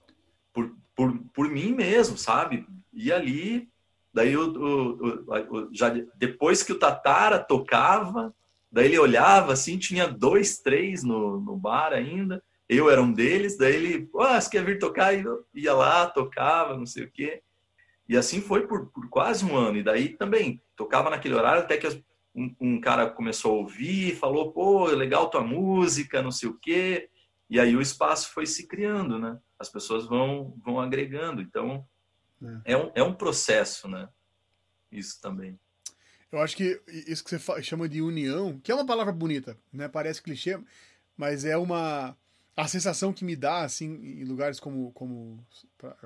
[0.52, 2.64] por, por, por mim mesmo, sabe?
[2.92, 3.68] E ali,
[4.14, 8.32] daí eu, eu, eu, já depois que o Tatara tocava,
[8.70, 13.58] daí ele olhava assim, tinha dois, três no, no bar ainda, eu era um deles,
[13.58, 15.14] daí ele, ah, você quer vir tocar?
[15.14, 17.42] E eu ia lá, tocava, não sei o quê.
[18.08, 19.78] E assim foi por, por quase um ano.
[19.78, 21.88] E daí também tocava naquele horário até que
[22.38, 27.11] um, um, cara começou a ouvir, falou, pô, legal tua música, não sei o quê.
[27.51, 29.38] E aí o espaço foi se criando, né?
[29.59, 31.42] As pessoas vão, vão agregando.
[31.42, 31.87] Então,
[32.64, 32.72] é.
[32.72, 34.09] é, um, é um processo, né?
[34.92, 35.59] Isso também.
[36.31, 39.88] Eu acho que isso que você chama de união, que é uma palavra bonita, né?
[39.88, 40.61] Parece clichê,
[41.16, 42.16] mas é uma
[42.59, 45.46] a sensação que me dá, assim, em lugares como, como,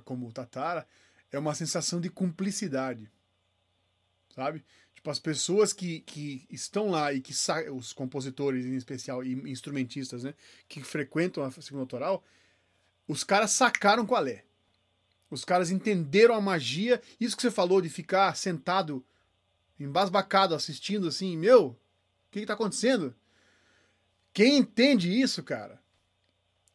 [0.04, 0.86] como Tatara,
[1.30, 3.10] é uma sensação de cumplicidade.
[4.34, 4.62] Sabe?
[5.02, 7.34] Tipo, as pessoas que, que estão lá e que
[7.72, 10.32] os compositores em especial e instrumentistas, né,
[10.68, 12.22] que frequentam a segunda autoral,
[13.08, 14.44] os caras sacaram qual é.
[15.28, 17.02] Os caras entenderam a magia.
[17.18, 19.04] Isso que você falou de ficar sentado,
[19.80, 21.76] embasbacado, assistindo assim, meu, o
[22.30, 23.12] que, que tá acontecendo?
[24.32, 25.82] Quem entende isso, cara,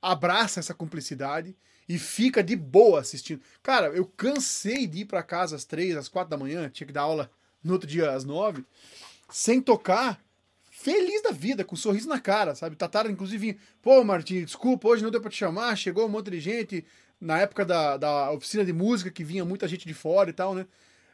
[0.02, 1.56] abraça essa cumplicidade
[1.88, 3.42] e fica de boa assistindo.
[3.64, 6.92] Cara, eu cansei de ir para casa às três, às quatro da manhã, tinha que
[6.92, 7.32] dar aula
[7.68, 8.66] no outro dia às nove,
[9.30, 10.20] sem tocar,
[10.72, 12.76] feliz da vida, com um sorriso na cara, sabe?
[12.76, 16.40] Tatara, inclusive, pô, Martim, desculpa, hoje não deu para te chamar, chegou um monte de
[16.40, 16.86] gente,
[17.20, 20.56] na época da, da oficina de música, que vinha muita gente de fora e tal,
[20.56, 20.66] né?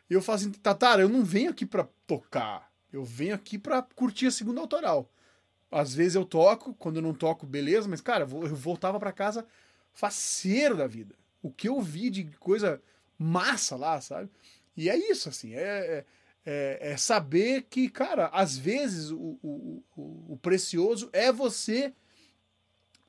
[0.09, 3.81] E eu falo assim, Tatara, eu não venho aqui para tocar, eu venho aqui para
[3.81, 5.09] curtir a segunda autoral.
[5.71, 9.45] Às vezes eu toco, quando eu não toco, beleza, mas, cara, eu voltava para casa
[9.91, 11.15] faceiro da vida.
[11.41, 12.81] O que eu vi de coisa
[13.17, 14.29] massa lá, sabe?
[14.75, 16.05] E é isso, assim, é, é,
[16.45, 21.93] é saber que, cara, às vezes o, o, o, o precioso é você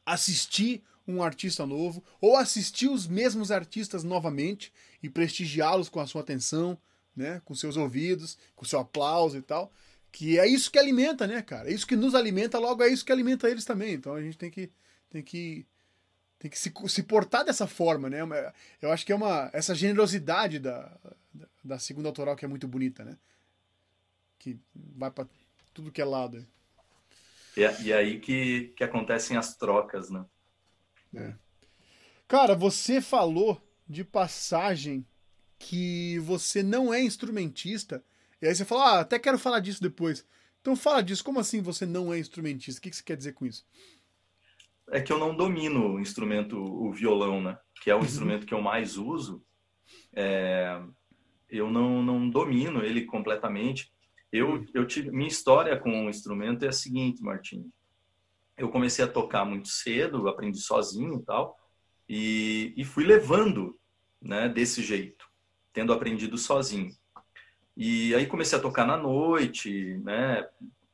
[0.07, 6.23] assistir um artista novo ou assistir os mesmos artistas novamente e prestigiá-los com a sua
[6.23, 6.79] atenção,
[7.15, 9.73] né, com seus ouvidos, com seu aplauso e tal.
[10.11, 11.69] Que é isso que alimenta, né, cara?
[11.69, 13.95] É isso que nos alimenta, logo é isso que alimenta eles também.
[13.95, 14.71] Então a gente tem que,
[15.11, 15.67] tem que,
[16.39, 18.21] tem que se, se portar dessa forma, né?
[18.81, 20.97] Eu acho que é uma essa generosidade da,
[21.65, 23.19] da segunda autoral que é muito bonita, né?
[24.39, 25.27] Que vai para
[25.73, 26.47] tudo que é lado.
[27.57, 30.25] E, é, e é aí que, que acontecem as trocas, né?
[31.15, 31.35] É.
[32.29, 35.07] Cara, você falou de passagem
[35.59, 38.05] que você não é instrumentista
[38.43, 40.27] e aí você fala, ah, até quero falar disso depois.
[40.61, 42.79] Então fala disso, como assim você não é instrumentista?
[42.79, 43.67] O que você quer dizer com isso?
[44.91, 47.59] É que eu não domino o instrumento, o violão, né?
[47.83, 48.05] Que é o uhum.
[48.05, 49.43] instrumento que eu mais uso.
[50.13, 50.79] É...
[51.57, 53.93] Eu não, não domino ele completamente.
[54.33, 57.71] Eu, eu tive, minha história com o instrumento é a seguinte, Martim.
[58.57, 61.57] Eu comecei a tocar muito cedo, aprendi sozinho e tal,
[62.09, 63.79] e, e fui levando,
[64.21, 65.27] né, desse jeito,
[65.73, 66.91] tendo aprendido sozinho.
[67.77, 70.47] E aí comecei a tocar na noite, né?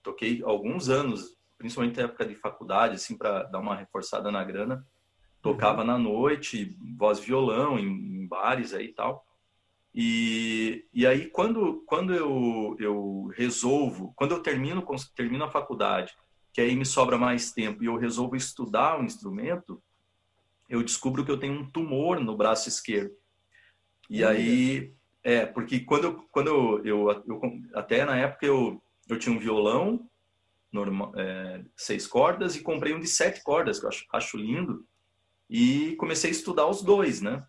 [0.02, 4.86] Toquei alguns anos, principalmente na época de faculdade, assim, para dar uma reforçada na grana.
[5.42, 5.86] Tocava uhum.
[5.86, 9.26] na noite, voz violão, em, em, bares aí e tal.
[9.94, 14.84] E, e aí, quando, quando eu, eu resolvo, quando eu termino,
[15.14, 16.14] termino a faculdade,
[16.52, 19.82] que aí me sobra mais tempo e eu resolvo estudar o um instrumento,
[20.68, 23.14] eu descubro que eu tenho um tumor no braço esquerdo.
[24.08, 27.40] E aí É, porque quando eu, quando eu, eu, eu
[27.74, 30.08] até na época eu, eu tinha um violão
[30.72, 34.86] normal, é, seis cordas e comprei um de sete cordas que eu acho, acho lindo
[35.48, 37.44] e comecei a estudar os dois, né?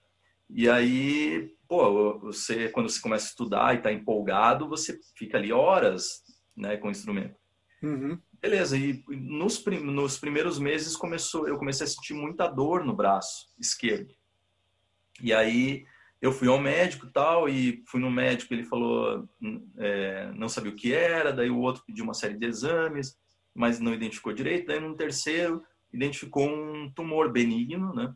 [0.49, 5.53] E aí, pô, você quando você começa a estudar e está empolgado, você fica ali
[5.53, 6.21] horas,
[6.53, 7.39] né, com o instrumento.
[7.81, 8.19] Uhum.
[8.41, 12.93] Beleza, e nos, prim nos primeiros meses começou, eu comecei a sentir muita dor no
[12.93, 14.13] braço esquerdo.
[15.21, 15.85] E aí
[16.21, 19.25] eu fui ao médico tal, e fui no médico, ele falou,
[19.77, 23.15] é, não sabia o que era, daí o outro pediu uma série de exames,
[23.55, 25.63] mas não identificou direito, daí no terceiro
[25.93, 28.13] identificou um tumor benigno, né?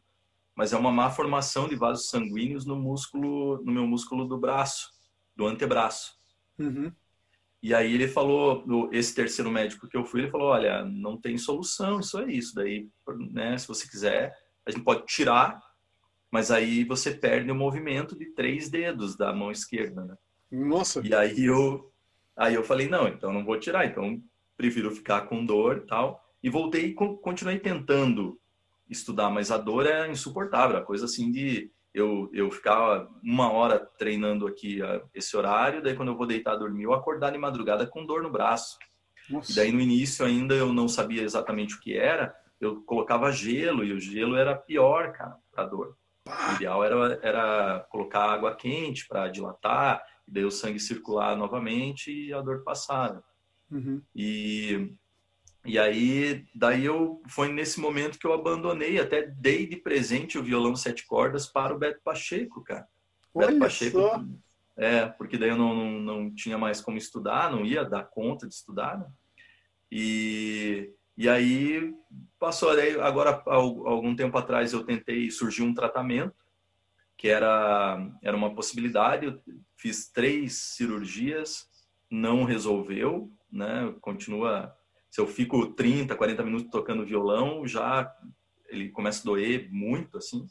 [0.55, 4.89] Mas é uma má formação de vasos sanguíneos no músculo, no meu músculo do braço,
[5.35, 6.13] do antebraço.
[6.57, 6.91] Uhum.
[7.61, 11.37] E aí ele falou, esse terceiro médico que eu fui, ele falou, olha, não tem
[11.37, 12.53] solução, isso é isso.
[12.53, 12.87] Daí,
[13.31, 14.33] né, se você quiser,
[14.65, 15.59] a gente pode tirar,
[16.31, 20.15] mas aí você perde o movimento de três dedos da mão esquerda, né?
[20.51, 21.01] Nossa.
[21.03, 21.91] E aí eu,
[22.35, 24.21] aí eu falei, não, então não vou tirar, então
[24.55, 26.23] prefiro ficar com dor e tal.
[26.43, 28.39] E voltei e continuei tentando
[28.89, 33.79] estudar, mas a dor é insuportável, a coisa assim de eu, eu ficava uma hora
[33.79, 34.79] treinando aqui
[35.13, 38.29] esse horário, daí quando eu vou deitar dormir, eu acordar de madrugada com dor no
[38.29, 38.77] braço.
[39.29, 39.51] Nossa.
[39.51, 43.83] E daí no início ainda eu não sabia exatamente o que era, eu colocava gelo
[43.83, 45.97] e o gelo era pior, cara, pra dor.
[46.27, 52.33] O ideal era, era colocar água quente para dilatar, daí o sangue circular novamente e
[52.33, 53.21] a dor passar.
[53.71, 54.01] Uhum.
[54.13, 54.93] E
[55.65, 60.43] e aí, daí eu foi nesse momento que eu abandonei, até dei de presente o
[60.43, 62.87] violão sete cordas para o Beto Pacheco, cara.
[63.33, 64.23] Olha Beto Pacheco, só.
[64.77, 68.47] É, porque daí eu não, não, não, tinha mais como estudar, não ia dar conta
[68.47, 69.07] de estudar, né?
[69.91, 71.95] E, e aí
[72.37, 76.35] passou, aí, agora algum tempo atrás eu tentei, surgiu um tratamento
[77.17, 79.41] que era, era uma possibilidade, eu
[79.77, 81.69] fiz três cirurgias,
[82.11, 83.93] não resolveu, né?
[84.01, 84.75] Continua
[85.15, 88.13] se eu fico 30, 40 minutos tocando violão, já
[88.67, 90.45] ele começa a doer muito, assim.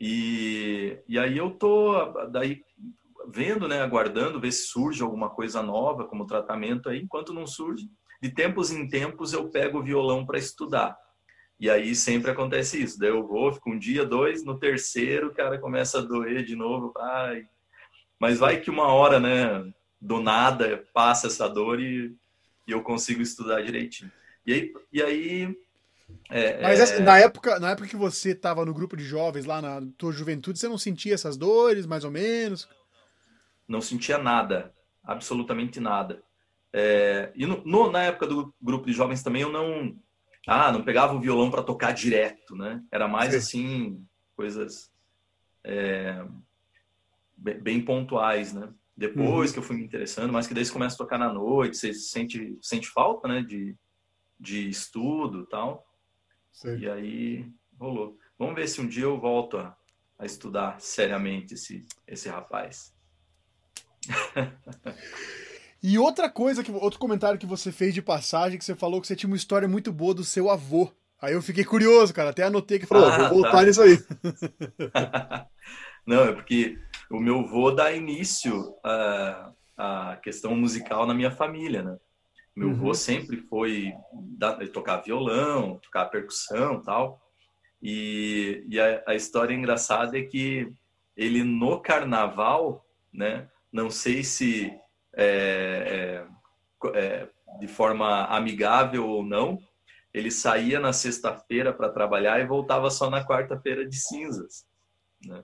[0.00, 1.94] E, e aí eu tô
[2.32, 2.64] daí
[3.28, 7.00] vendo, né, aguardando ver se surge alguma coisa nova como tratamento aí.
[7.00, 7.88] Enquanto não surge,
[8.20, 10.98] de tempos em tempos eu pego o violão para estudar.
[11.60, 12.98] E aí sempre acontece isso.
[12.98, 16.56] Daí eu vou, fico um dia, dois, no terceiro o cara começa a doer de
[16.56, 16.92] novo.
[16.98, 17.46] Ai.
[18.18, 22.20] Mas vai que uma hora, né, do nada passa essa dor e
[22.66, 24.10] e eu consigo estudar direitinho.
[24.46, 25.56] E aí, e aí
[26.28, 27.00] é, Mas é...
[27.00, 30.58] na época, na época que você estava no grupo de jovens lá na tua juventude,
[30.58, 32.68] você não sentia essas dores, mais ou menos?
[33.68, 36.22] Não sentia nada, absolutamente nada.
[36.72, 39.94] É, e no, no, na época do grupo de jovens também eu não,
[40.46, 42.82] ah, não pegava o violão para tocar direto, né?
[42.90, 43.36] Era mais Sim.
[43.36, 44.90] assim coisas
[45.62, 46.24] é,
[47.36, 48.68] bem, bem pontuais, né?
[48.96, 49.52] Depois uhum.
[49.54, 51.94] que eu fui me interessando, mas que daí você começa a tocar na noite, você
[51.94, 53.74] sente, sente falta, né, de,
[54.38, 55.86] de estudo e tal.
[56.52, 56.78] Sim.
[56.78, 57.46] E aí
[57.78, 58.18] rolou.
[58.38, 59.76] Vamos ver se um dia eu volto a,
[60.18, 62.92] a estudar seriamente esse, esse rapaz.
[65.82, 69.06] e outra coisa, que, outro comentário que você fez de passagem, que você falou que
[69.06, 70.92] você tinha uma história muito boa do seu avô.
[71.20, 73.62] Aí eu fiquei curioso, cara, até anotei que falou, ah, vou voltar tá.
[73.62, 73.96] nisso aí.
[76.06, 76.78] Não, é porque
[77.12, 81.98] o meu avô dá início à, à questão musical na minha família, né?
[82.54, 82.94] Meu avô uhum.
[82.94, 87.20] sempre foi da, tocar violão, tocar percussão tal.
[87.82, 90.72] E, e a, a, história engraçada é que
[91.16, 93.48] ele no carnaval, né?
[93.72, 94.72] Não sei se
[95.14, 96.24] é,
[96.84, 99.58] é, é, de forma amigável ou não,
[100.12, 104.66] ele saía na sexta-feira para trabalhar e voltava só na quarta-feira de cinzas.
[105.26, 105.42] Né?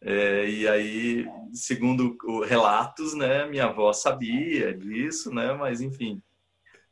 [0.00, 6.22] É, e aí, segundo relatos, né, minha avó sabia disso, né, mas enfim,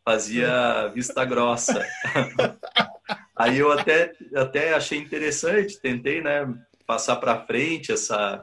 [0.04, 1.86] fazia vista grossa.
[3.36, 6.52] aí eu até, até achei interessante, tentei, né,
[6.84, 8.42] passar para frente essa,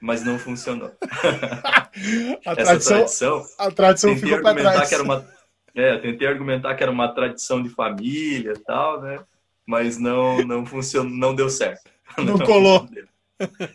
[0.00, 0.90] mas não funcionou.
[2.44, 4.88] a Essa tradição, tradição, a tradição ficou para trás.
[4.88, 5.28] Que era uma,
[5.72, 9.20] é, tentei argumentar que era uma tradição de família, e tal, né,
[9.64, 11.88] mas não, não funcionou, não deu certo.
[12.18, 12.88] Não, não colou.
[12.90, 13.13] Não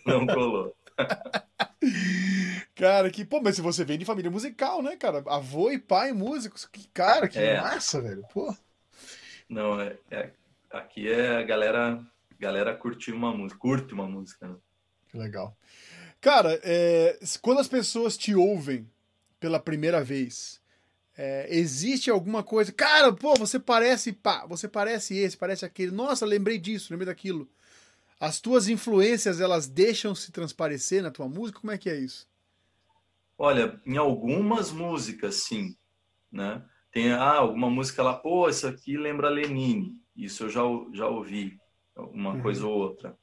[0.06, 0.76] não colou.
[2.76, 5.24] Cara, que, pô, mas se você vem de família musical, né, cara?
[5.28, 7.60] Avô e pai músicos, que cara, que é.
[7.60, 8.56] massa, velho, pô.
[9.50, 10.32] Não, é, é,
[10.70, 12.02] aqui é a galera,
[12.40, 14.56] galera curte uma música, curte uma música, né?
[15.10, 15.58] Que legal.
[16.22, 18.90] Cara, é, quando as pessoas te ouvem
[19.40, 20.62] pela primeira vez,
[21.18, 26.26] é, existe alguma coisa, cara, pô, você parece, pá, você parece esse, parece aquele, nossa,
[26.26, 27.50] lembrei disso, lembrei daquilo.
[28.20, 31.60] As tuas influências elas deixam se transparecer na tua música?
[31.60, 32.28] Como é que é isso?
[33.38, 35.78] Olha, em algumas músicas, sim,
[36.30, 36.64] né?
[36.92, 39.96] Tem ah, alguma música lá, pô, isso aqui lembra Lenine.
[40.16, 40.62] Isso eu já,
[40.94, 41.58] já ouvi,
[41.96, 42.42] uma uhum.
[42.42, 43.18] coisa ou outra.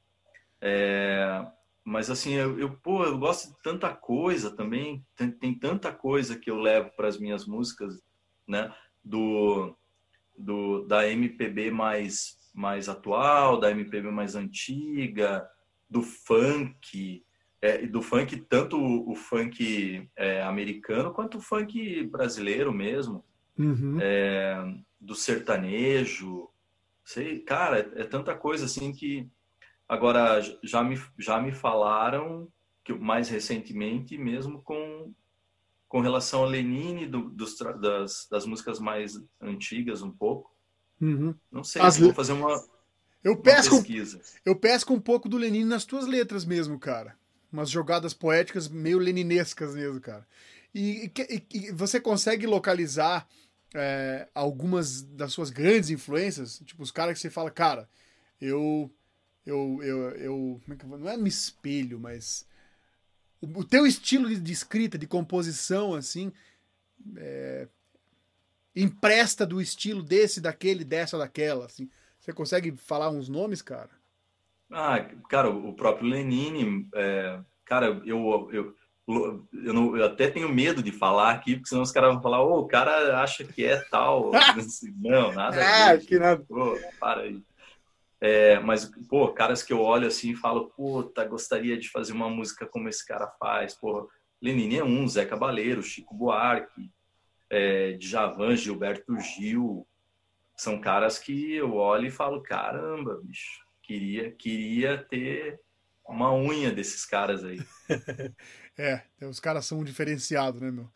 [0.59, 1.45] É,
[1.83, 6.37] mas assim, eu, eu, pô, eu gosto de tanta coisa também, tem, tem tanta coisa
[6.37, 8.01] que eu levo para as minhas músicas,
[8.47, 8.73] né?
[9.03, 9.77] Do,
[10.37, 15.47] do da MPB mais mais atual, da MPB mais antiga,
[15.87, 17.23] do funk,
[17.61, 23.23] é, do funk tanto o, o funk é, americano quanto o funk brasileiro mesmo,
[23.57, 23.99] uhum.
[24.01, 26.49] é, do sertanejo,
[27.05, 29.29] sei, cara, é, é, tanta coisa assim que
[29.87, 32.51] agora já me já me falaram
[32.83, 35.13] que mais recentemente mesmo com
[35.87, 40.56] com relação a Lenine do, dos, das, das músicas mais antigas um pouco
[40.99, 41.35] Uhum.
[41.51, 41.97] Não sei, As...
[41.97, 42.63] vou fazer uma,
[43.23, 44.21] eu pesco, uma pesquisa.
[44.45, 47.15] Eu pesco um pouco do Lenin nas tuas letras mesmo, cara.
[47.51, 50.25] Umas jogadas poéticas meio leninescas mesmo, cara.
[50.73, 53.27] E, e, e você consegue localizar
[53.73, 56.61] é, algumas das suas grandes influências?
[56.65, 57.89] Tipo, os caras que você fala, cara,
[58.39, 58.89] eu.
[59.45, 59.79] Eu.
[59.81, 62.45] eu, eu é não é me espelho, mas.
[63.41, 66.31] O, o teu estilo de, de, escrita, de composição, assim.
[67.17, 67.67] É,
[68.83, 71.89] empresta do estilo desse, daquele, dessa, daquela, assim.
[72.19, 73.89] Você consegue falar uns nomes, cara?
[74.71, 74.99] Ah,
[75.29, 78.75] cara, o próprio Lenine, é, cara, eu, eu,
[79.07, 82.43] eu, não, eu, até tenho medo de falar aqui, porque senão os caras vão falar,
[82.43, 84.31] ô, oh, o cara acha que é tal.
[84.97, 85.57] não, nada.
[85.61, 86.43] Ah, que nada.
[86.47, 87.41] Pô, para aí.
[88.19, 92.29] É, mas, pô, caras que eu olho assim e falo, puta, gostaria de fazer uma
[92.29, 93.73] música como esse cara faz.
[93.75, 94.09] Pô,
[94.41, 96.91] Lenine é um, Zé Cabaleiro, Chico Buarque,
[97.49, 99.87] é, Djavan, Gilberto Gil,
[100.55, 105.59] são caras que eu olho e falo, caramba, bicho, queria, queria ter
[106.07, 107.59] uma unha desses caras aí.
[108.77, 110.89] é, os caras são um diferenciado, né, meu?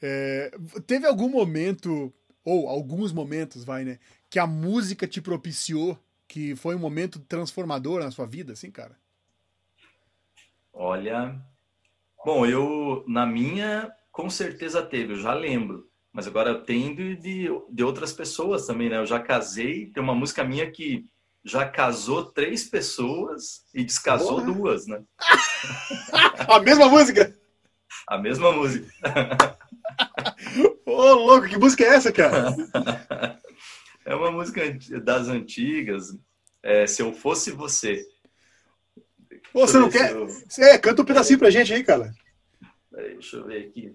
[0.00, 0.50] É,
[0.86, 2.12] teve algum momento,
[2.44, 8.02] ou alguns momentos, vai, né, que a música te propiciou, que foi um momento transformador
[8.02, 8.96] na sua vida, assim, cara?
[10.72, 11.40] Olha,
[12.24, 15.88] bom, eu, na minha, com certeza teve, eu já lembro.
[16.12, 18.98] Mas agora tem de, de, de, outras pessoas também, né?
[18.98, 21.06] Eu já casei, tem uma música minha que
[21.42, 24.52] já casou três pessoas e descasou Porra.
[24.52, 25.02] duas, né?
[26.46, 27.34] A mesma música?
[28.06, 28.86] A mesma música.
[30.84, 32.54] Ô, oh, louco, que música é essa, cara?
[34.04, 34.60] É uma música
[35.00, 36.08] das antigas.
[36.60, 38.04] É, Se Eu Fosse Você.
[39.52, 40.10] Pô, você não quer?
[40.10, 40.26] Eu...
[40.58, 42.12] É, canta um pedacinho pra gente aí, cara.
[42.90, 43.94] Peraí, deixa eu ver aqui.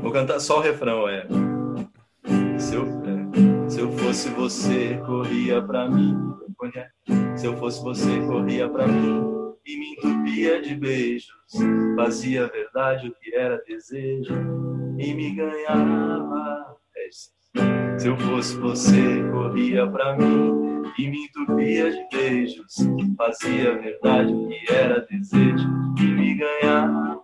[0.00, 1.26] Vou cantar só o refrão, é.
[2.58, 6.16] Se eu, é, se eu fosse você, corria pra mim.
[7.36, 9.22] Se eu fosse você, corria pra mim
[9.66, 11.30] e me entupia de beijos.
[11.96, 14.34] Fazia verdade o que era desejo
[14.98, 16.76] e me ganhava.
[16.96, 22.74] É se eu fosse você, corria pra mim e me entupia de beijos.
[23.16, 25.68] Fazia verdade o que era desejo
[25.98, 27.20] e me ganhava.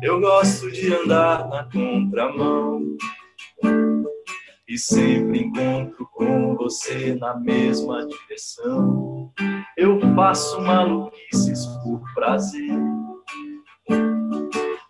[0.00, 2.96] Eu gosto de andar na contramão
[4.68, 9.32] e sempre encontro com você na mesma direção.
[9.76, 12.78] Eu faço maluquices por prazer.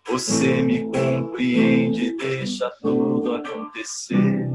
[0.07, 4.47] Você me compreende e deixa tudo acontecer.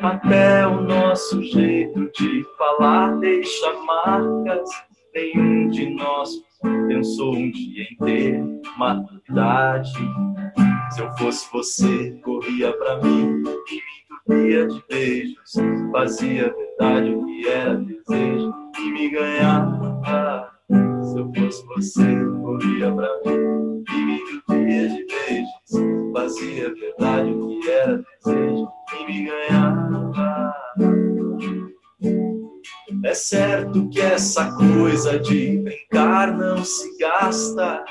[0.00, 4.70] Até o nosso jeito de falar deixa marcas.
[5.12, 6.30] Nenhum de nós
[6.62, 8.42] pensou um dia em ter
[8.76, 9.92] maturidade.
[10.90, 15.54] Se eu fosse você, corria pra mim e me entupia de beijos.
[15.92, 20.50] Fazia verdade o que era desejo e me ganhava.
[21.02, 26.12] Se eu fosse você, corria pra mim e me entupia de beijos.
[26.12, 30.10] Fazia verdade o que era desejo e me ganhava.
[33.04, 35.59] É certo que essa coisa de
[36.20, 37.84] brincar não se gasta,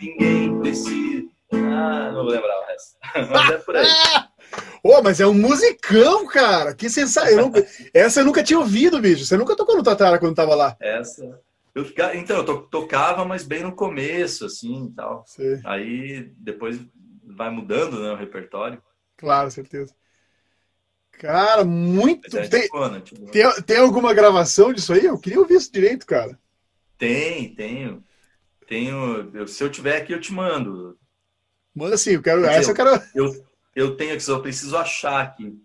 [0.00, 1.26] ninguém precisa.
[1.52, 2.96] Ah, não vou lembrar o resto.
[3.30, 3.86] Mas é por aí.
[4.82, 6.74] oh, mas é um musicão, cara.
[6.74, 7.52] Que sensação.
[7.92, 9.24] Essa eu nunca tinha ouvido, bicho.
[9.24, 10.76] Você nunca tocou no Tatara quando tava lá?
[10.80, 11.40] Essa.
[11.74, 11.86] Eu.
[12.14, 15.24] Então, eu to tocava, mas bem no começo, assim e tal.
[15.26, 15.60] Sim.
[15.64, 16.80] Aí depois
[17.24, 18.82] vai mudando né, o repertório.
[19.16, 19.94] Claro, certeza.
[21.12, 22.36] Cara, muito.
[22.36, 22.68] É tem,
[23.02, 23.30] tipo...
[23.30, 25.04] tem, tem, alguma gravação disso aí?
[25.04, 26.38] Eu queria ouvir isso direito, cara.
[26.98, 28.02] Tem, tenho.
[28.66, 29.48] Tenho.
[29.48, 30.98] Se eu tiver aqui, eu te mando.
[31.74, 32.44] Manda sim, eu quero.
[32.44, 32.90] Essa eu quero.
[33.14, 35.60] Eu, eu tenho aqui, só preciso achar aqui.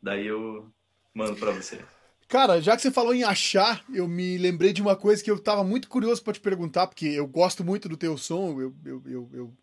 [0.00, 0.70] Daí eu
[1.14, 1.78] mando para você.
[2.28, 5.38] Cara, já que você falou em achar, eu me lembrei de uma coisa que eu
[5.38, 8.60] tava muito curioso para te perguntar, porque eu gosto muito do teu som.
[8.60, 9.54] Eu, eu, eu, eu,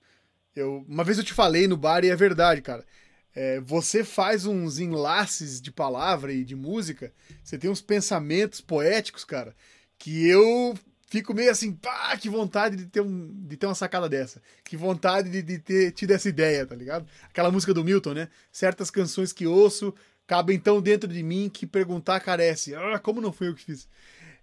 [0.55, 2.83] eu uma vez eu te falei no bar e é verdade, cara.
[3.35, 9.25] É, você faz uns enlaces de palavra e de música, você tem uns pensamentos poéticos,
[9.25, 9.53] cara,
[9.99, 10.73] que eu
[11.05, 14.41] fico meio assim, pá, que vontade de ter, um, de ter uma sacada dessa.
[14.63, 17.07] Que vontade de, de ter tido essa ideia, tá ligado?
[17.29, 18.29] Aquela música do Milton, né?
[18.51, 19.93] Certas canções que ouço
[20.27, 22.75] cabe então dentro de mim que perguntar carece.
[22.75, 23.87] Ah, como não foi eu que fiz?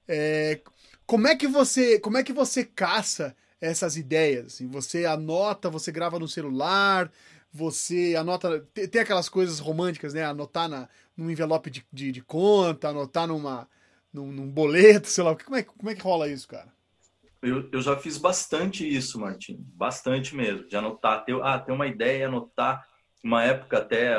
[0.07, 0.61] É,
[1.07, 4.47] como é que você, como é que você caça essas ideias?
[4.47, 7.11] Assim, você anota, você grava no celular,
[7.53, 10.25] você anota, tem, tem aquelas coisas românticas, né?
[10.25, 13.69] Anotar na, num envelope de, de, de conta, anotar numa,
[14.13, 15.37] num, num, boleto, sei lá.
[15.37, 16.73] Como é, como é que rola isso, cara?
[17.43, 19.57] Eu, eu já fiz bastante isso, Martim.
[19.75, 20.69] Bastante mesmo.
[20.69, 22.87] De anotar, ter, ah, ter uma ideia, anotar.
[23.23, 24.17] Uma época até,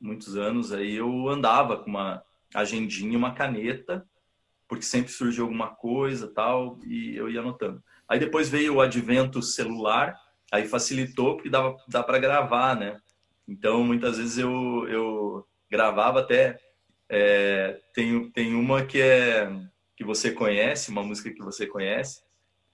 [0.00, 2.22] muitos anos aí eu andava com uma
[2.54, 4.06] agendinha, uma caneta,
[4.68, 7.82] porque sempre surgiu alguma coisa tal, e eu ia anotando.
[8.08, 10.14] Aí depois veio o advento celular,
[10.50, 12.98] aí facilitou porque dava dá para gravar, né?
[13.46, 16.58] Então muitas vezes eu, eu gravava até
[17.08, 19.50] é, tem, tem uma que é
[19.96, 22.22] que você conhece, uma música que você conhece,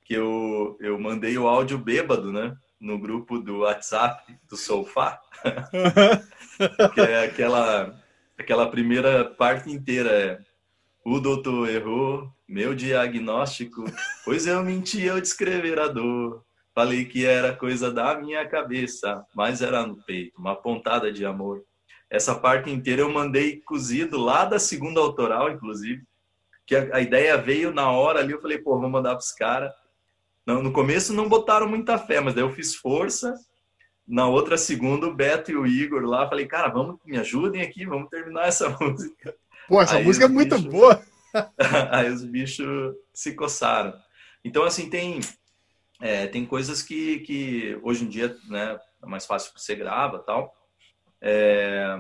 [0.05, 2.55] que eu, eu mandei o áudio bêbado, né?
[2.79, 5.19] No grupo do WhatsApp do Sofá.
[6.95, 7.99] que é aquela,
[8.39, 10.11] aquela primeira parte inteira.
[10.11, 10.39] É,
[11.05, 13.85] o doutor errou, meu diagnóstico,
[14.25, 16.45] pois eu menti ao descrever a dor.
[16.75, 21.63] Falei que era coisa da minha cabeça, mas era no peito, uma pontada de amor.
[22.15, 26.03] Essa parte inteira eu mandei cozido lá da segunda autoral, inclusive,
[26.65, 29.73] que a, a ideia veio na hora ali, eu falei, pô, vou mandar pros caras.
[30.47, 33.35] No começo não botaram muita fé, mas daí eu fiz força
[34.07, 37.87] na outra segunda, o Beto e o Igor lá, falei, cara, vamos, me ajudem aqui,
[37.87, 39.35] vamos terminar essa música.
[39.67, 41.03] Pô, essa aí música é muito boa.
[41.91, 43.93] aí os bichos se coçaram.
[44.45, 45.21] Então, assim, tem,
[46.01, 50.19] é, tem coisas que, que hoje em dia né, é mais fácil que você grava
[50.19, 50.55] tal.
[51.27, 51.97] É,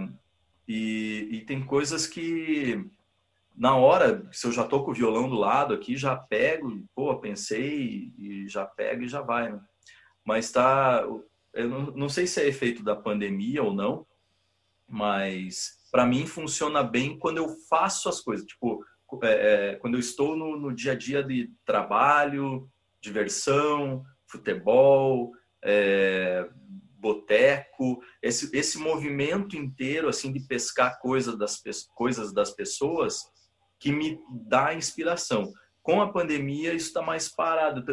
[0.68, 2.84] e, e tem coisas que
[3.56, 7.16] na hora, se eu já tô com o violão do lado aqui, já pego, pô,
[7.16, 9.60] pensei e já pego e já vai, né?
[10.24, 11.02] Mas tá,
[11.52, 14.06] eu não, não sei se é efeito da pandemia ou não,
[14.88, 18.44] mas para mim funciona bem quando eu faço as coisas.
[18.44, 18.84] Tipo,
[19.22, 22.68] é, é, quando eu estou no, no, dia a dia de trabalho,
[23.00, 26.48] diversão, futebol, é,
[27.04, 31.62] boteco, esse, esse movimento inteiro assim de pescar coisa das,
[31.94, 33.20] coisas das pessoas
[33.78, 35.52] que me dá inspiração.
[35.82, 37.84] Com a pandemia isso está mais parado,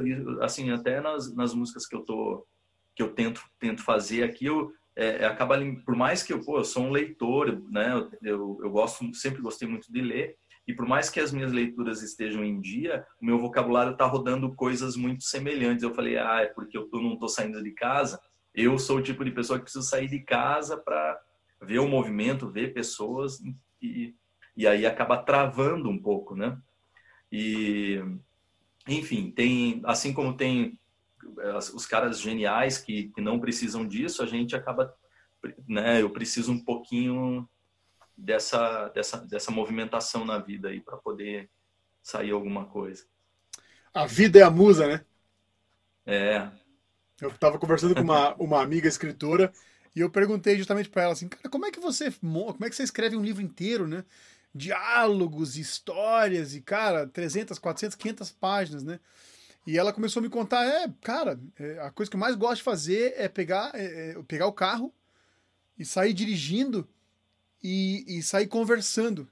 [0.42, 2.48] assim até nas, nas músicas que eu tô
[2.94, 6.58] que eu tento, tento fazer aqui, eu, é, é acaba, por mais que eu, pô,
[6.58, 10.36] eu sou um leitor, né, eu, eu gosto, sempre gostei muito de ler,
[10.68, 14.54] e por mais que as minhas leituras estejam em dia, o meu vocabulário está rodando
[14.56, 15.84] coisas muito semelhantes.
[15.84, 18.20] Eu falei, ah, é porque eu não estou saindo de casa.
[18.54, 21.22] Eu sou o tipo de pessoa que preciso sair de casa para
[21.62, 23.40] ver o movimento, ver pessoas,
[23.82, 24.16] e,
[24.56, 26.58] e aí acaba travando um pouco, né?
[27.32, 28.00] E,
[28.88, 30.78] enfim, tem, assim como tem
[31.74, 34.94] os caras geniais que, que não precisam disso, a gente acaba,
[35.68, 36.02] né?
[36.02, 37.48] Eu preciso um pouquinho
[38.18, 41.50] dessa dessa dessa movimentação na vida aí para poder
[42.04, 43.06] sair alguma coisa.
[43.94, 45.06] A vida é a musa, né?
[46.06, 46.50] É.
[47.22, 49.54] Eu estava conversando com uma, uma amiga escritora
[49.96, 52.76] e eu perguntei justamente para ela assim, cara, como é que você como é que
[52.76, 54.04] você escreve um livro inteiro, né?
[54.54, 59.00] Diálogos, histórias e cara, 300, 400, 500 páginas, né?
[59.66, 62.58] E ela começou a me contar, é, cara, é, a coisa que eu mais gosto
[62.58, 64.92] de fazer é pegar, é, é pegar o carro
[65.78, 66.88] e sair dirigindo
[67.64, 69.28] e, e, sair conversando,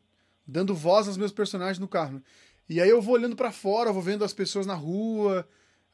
[0.46, 2.22] dando voz aos meus personagens no carro.
[2.70, 5.48] E aí eu vou olhando para fora, vou vendo as pessoas na rua,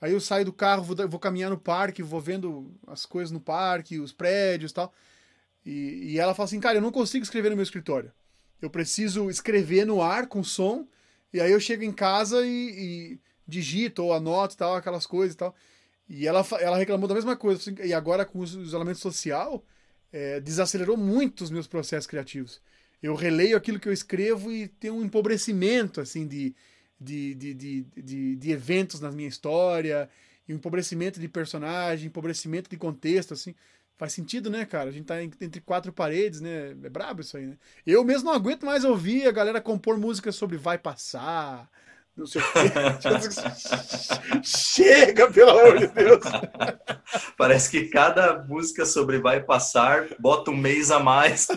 [0.05, 3.39] aí eu saio do carro, vou, vou caminhar no parque, vou vendo as coisas no
[3.39, 4.93] parque, os prédios tal.
[5.65, 8.11] E, e ela fala assim, cara, eu não consigo escrever no meu escritório.
[8.61, 10.87] Eu preciso escrever no ar com som,
[11.33, 15.37] e aí eu chego em casa e, e digito ou anoto tal, aquelas coisas e
[15.37, 15.55] tal.
[16.07, 17.59] E ela, ela reclamou da mesma coisa.
[17.59, 19.65] Assim, e agora, com o isolamento social,
[20.13, 22.61] é, desacelerou muito os meus processos criativos.
[23.01, 26.55] Eu releio aquilo que eu escrevo e tem um empobrecimento, assim, de,
[26.99, 30.09] de, de, de, de, de eventos na minha história,
[30.47, 33.55] e um empobrecimento de personagem, empobrecimento de contexto, assim.
[33.97, 34.89] Faz sentido, né, cara?
[34.89, 36.71] A gente tá entre quatro paredes, né?
[36.71, 37.57] É brabo isso aí, né?
[37.85, 41.69] Eu mesmo não aguento mais ouvir a galera compor músicas sobre vai passar,
[42.15, 42.59] não sei o quê.
[44.43, 46.23] Chega, pelo amor de Deus.
[47.37, 51.47] Parece que cada música sobre vai passar bota um mês a mais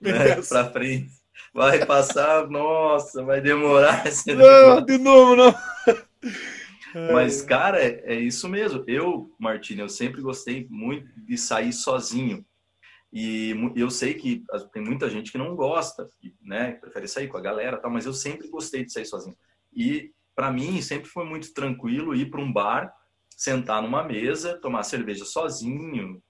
[0.00, 1.21] né, para frente.
[1.52, 4.04] Vai passar, nossa, vai demorar.
[4.26, 5.54] Não, de novo, não.
[7.12, 8.84] Mas, cara, é, é, isso mesmo.
[8.86, 12.44] Eu, Martina, eu sempre gostei muito de sair sozinho.
[13.12, 14.42] E eu sei que
[14.72, 16.08] tem muita gente que não gosta,
[16.40, 16.72] né?
[16.72, 19.36] Prefere sair com a galera, tal, mas eu sempre gostei de sair sozinho.
[19.74, 22.92] E para mim sempre foi muito tranquilo ir para um bar,
[23.36, 26.22] sentar numa mesa, tomar cerveja sozinho,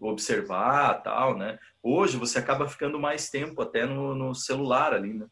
[0.00, 1.58] observar, tal, né?
[1.82, 5.26] Hoje você acaba ficando mais tempo até no, no celular ali, né?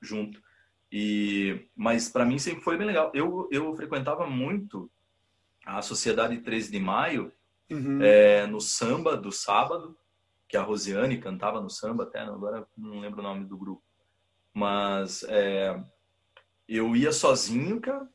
[0.00, 0.40] Junto.
[0.90, 3.10] E mas para mim sempre foi bem legal.
[3.14, 4.90] Eu eu frequentava muito
[5.66, 7.32] a Sociedade 13 de Maio
[7.70, 8.00] uhum.
[8.02, 9.96] é, no samba do sábado,
[10.48, 13.82] que a Rosiane cantava no samba até, agora não lembro o nome do grupo.
[14.54, 15.78] Mas é,
[16.66, 18.08] eu ia sozinho, cara,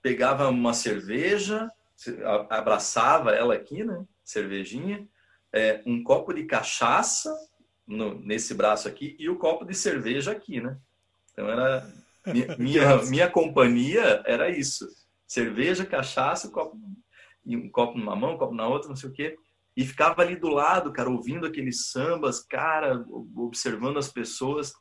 [0.00, 1.68] pegava uma cerveja,
[2.50, 4.04] abraçava ela aqui, né?
[4.24, 5.08] Cervejinha,
[5.52, 7.34] é, um copo de cachaça
[7.86, 10.78] no, nesse braço aqui e o copo de cerveja aqui, né?
[11.32, 11.86] Então era
[12.26, 14.86] minha, minha, minha companhia era isso:
[15.26, 16.78] cerveja, cachaça, um copo,
[17.46, 19.36] um copo numa mão, um copo na outra, não sei o quê.
[19.76, 24.72] E ficava ali do lado, cara, ouvindo aqueles sambas, cara, observando as pessoas.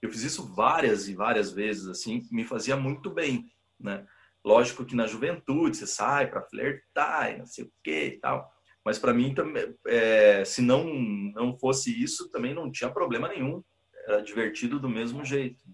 [0.00, 4.06] Eu fiz isso várias e várias vezes, assim, me fazia muito bem, né?
[4.46, 8.48] Lógico que na juventude você sai para flertar e não sei o que e tal.
[8.84, 13.60] Mas para mim, também, é, se não, não fosse isso, também não tinha problema nenhum.
[14.06, 15.64] Era divertido do mesmo jeito.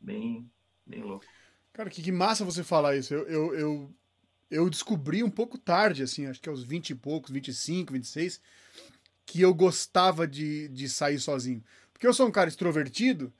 [0.00, 0.48] Bem,
[0.86, 1.26] bem louco.
[1.72, 3.12] Cara, que, que massa você falar isso.
[3.12, 3.94] Eu, eu, eu,
[4.48, 8.40] eu descobri um pouco tarde, assim, acho que aos 20 e poucos, 25, 26,
[9.26, 11.64] que eu gostava de, de sair sozinho.
[11.92, 13.32] Porque eu sou um cara extrovertido,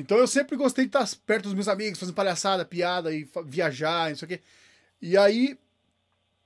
[0.00, 4.10] então eu sempre gostei de estar perto dos meus amigos, fazendo palhaçada, piada e viajar,
[4.10, 4.40] não sei o quê.
[5.00, 5.58] E aí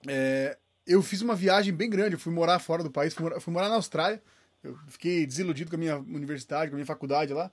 [0.06, 3.40] é, eu fiz uma viagem bem grande, eu fui morar fora do país, fui morar,
[3.40, 4.22] fui morar na Austrália.
[4.62, 7.50] Eu fiquei desiludido com a minha universidade, com a minha faculdade lá.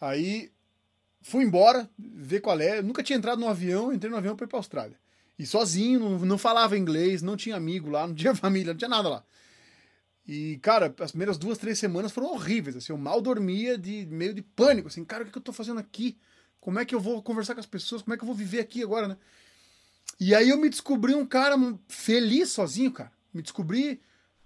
[0.00, 0.50] Aí
[1.20, 2.78] fui embora, ver qual é.
[2.78, 4.96] Eu nunca tinha entrado no avião, entrei no avião para ir pra Austrália.
[5.38, 9.08] E sozinho, não falava inglês, não tinha amigo lá, não tinha família, não tinha nada
[9.08, 9.24] lá.
[10.32, 14.32] E, cara, as primeiras duas, três semanas foram horríveis, assim, eu mal dormia de meio
[14.32, 16.16] de pânico, assim, cara, o que eu tô fazendo aqui?
[16.60, 18.00] Como é que eu vou conversar com as pessoas?
[18.00, 19.16] Como é que eu vou viver aqui agora, né?
[20.20, 21.56] E aí eu me descobri um cara
[21.88, 23.10] feliz sozinho, cara.
[23.34, 24.00] Me descobri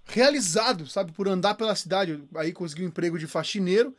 [0.04, 2.24] realizado, sabe, por andar pela cidade.
[2.34, 3.94] Aí consegui um emprego de faxineiro,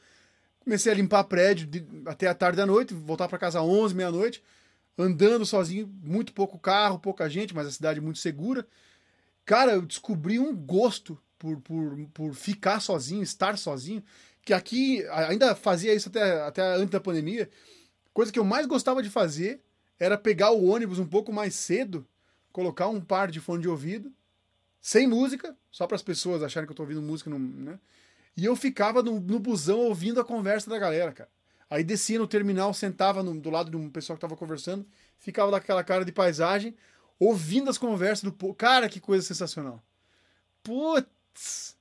[0.62, 3.94] comecei a limpar prédio de, até a tarde da noite, voltar para casa às 11,
[3.94, 4.44] meia-noite,
[4.98, 8.68] andando sozinho, muito pouco carro, pouca gente, mas a cidade muito segura.
[9.46, 14.04] Cara, eu descobri um gosto por, por, por ficar sozinho, estar sozinho,
[14.44, 17.50] que aqui ainda fazia isso até, até antes da pandemia.
[18.14, 19.62] Coisa que eu mais gostava de fazer
[20.00, 22.06] era pegar o ônibus um pouco mais cedo,
[22.52, 24.12] colocar um par de fone de ouvido,
[24.82, 27.80] sem música, só para as pessoas acharem que eu tô ouvindo música, não, né?
[28.38, 31.30] E eu ficava no, no busão ouvindo a conversa da galera, cara.
[31.70, 34.86] Aí descia no terminal, sentava no, do lado de um pessoal que tava conversando,
[35.18, 36.76] ficava daquela cara de paisagem,
[37.20, 38.54] ouvindo as conversas do povo.
[38.54, 39.82] Cara, que coisa sensacional.
[41.36, 41.78] Putz,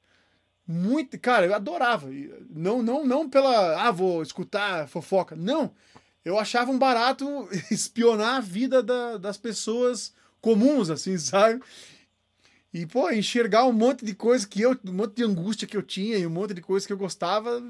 [0.66, 2.08] muito, cara, eu adorava.
[2.50, 5.36] Não, não, não pela, ah, vou escutar fofoca.
[5.36, 5.72] Não.
[6.24, 11.62] Eu achava um barato espionar a vida da, das pessoas comuns, assim, sabe?
[12.72, 15.82] E, pô, enxergar um monte de coisa que eu, um monte de angústia que eu
[15.82, 17.62] tinha e um monte de coisa que eu gostava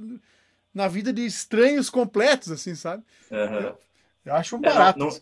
[0.73, 3.05] na vida de estranhos completos, assim, sabe?
[3.31, 3.39] Uhum.
[3.39, 3.79] Eu,
[4.25, 4.99] eu, acho um barato.
[4.99, 5.21] É, não,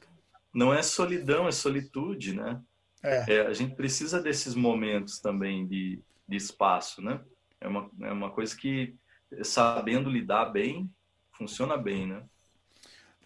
[0.54, 2.60] não, é solidão, é solitude, né?
[3.02, 3.34] É.
[3.34, 3.46] é.
[3.46, 7.20] a gente precisa desses momentos também de, de espaço, né?
[7.60, 8.94] É uma, é uma coisa que,
[9.42, 10.90] sabendo lidar bem,
[11.32, 12.22] funciona bem, né?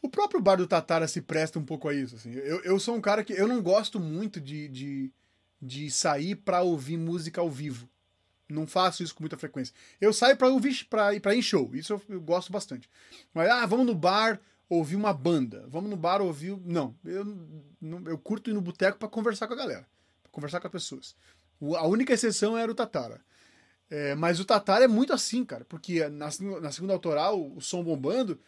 [0.03, 2.17] O próprio bar do Tatara se presta um pouco a isso.
[2.17, 2.33] Assim.
[2.33, 5.13] Eu, eu sou um cara que eu não gosto muito de, de,
[5.61, 7.89] de sair para ouvir música ao vivo.
[8.49, 9.75] Não faço isso com muita frequência.
[10.01, 11.75] Eu saio para ouvir para ir para em show.
[11.75, 12.89] Isso eu, eu, gosto bastante.
[13.35, 15.65] Mas ah, vamos no bar ouvir uma banda.
[15.69, 17.25] Vamos no bar ouvir, não, eu
[18.07, 19.87] eu curto ir no boteco para conversar com a galera,
[20.23, 21.17] para conversar com as pessoas.
[21.77, 23.21] A única exceção era o Tatara.
[23.89, 26.29] É, mas o Tatara é muito assim, cara, porque na,
[26.61, 28.39] na segunda autoral, o, som bombando,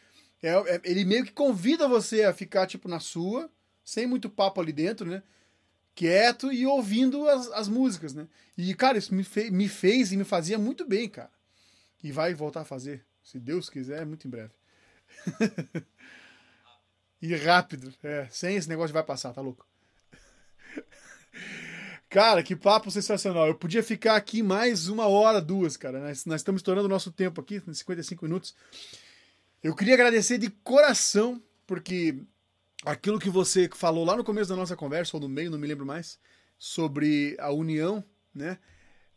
[0.43, 3.49] é, é, ele meio que convida você a ficar, tipo, na sua,
[3.85, 5.23] sem muito papo ali dentro, né?
[5.95, 8.29] Quieto e ouvindo as, as músicas, né?
[8.57, 11.31] E, cara, isso me, fe, me fez e me fazia muito bem, cara.
[12.03, 14.53] E vai voltar a fazer, se Deus quiser, muito em breve.
[17.23, 19.67] e rápido, é, sem esse negócio vai passar, tá louco?
[22.09, 23.47] Cara, que papo sensacional.
[23.47, 26.01] Eu podia ficar aqui mais uma hora, duas, cara.
[26.01, 28.55] Nós, nós estamos estourando o nosso tempo aqui, 55 minutos.
[29.63, 32.17] Eu queria agradecer de coração, porque
[32.85, 35.67] aquilo que você falou lá no começo da nossa conversa, ou no meio, não me
[35.67, 36.19] lembro mais,
[36.59, 38.03] sobre a união,
[38.35, 38.59] né?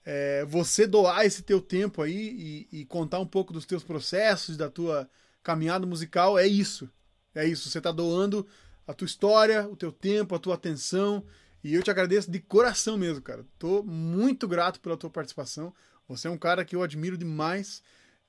[0.06, 4.58] é, você doar esse teu tempo aí e, e, contar um pouco dos teus processos,
[4.58, 5.10] da tua
[5.44, 6.90] caminhada musical, é isso.
[7.34, 7.70] É isso.
[7.70, 8.46] Você está doando
[8.88, 11.24] a tua história, o teu tempo, a tua atenção.
[11.64, 13.46] E eu te agradeço de coração mesmo, cara.
[13.60, 15.74] Tô muito grato pela tua participação.
[16.08, 17.84] Você é um cara que eu admiro demais.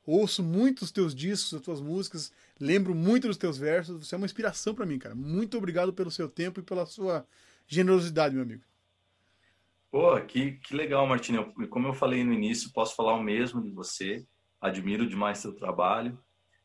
[0.04, 4.06] Ouço muito os teus discos, as tuas músicas, lembro muito dos teus versos.
[4.06, 5.14] Você é uma inspiração para mim, cara.
[5.14, 7.26] Muito obrigado pelo seu tempo e pela sua
[7.66, 8.62] generosidade, meu amigo.
[9.90, 11.52] Pô, que, que legal, Martinho.
[11.68, 14.26] Como eu falei no início, posso falar o mesmo de você.
[14.60, 16.18] Admiro demais seu trabalho.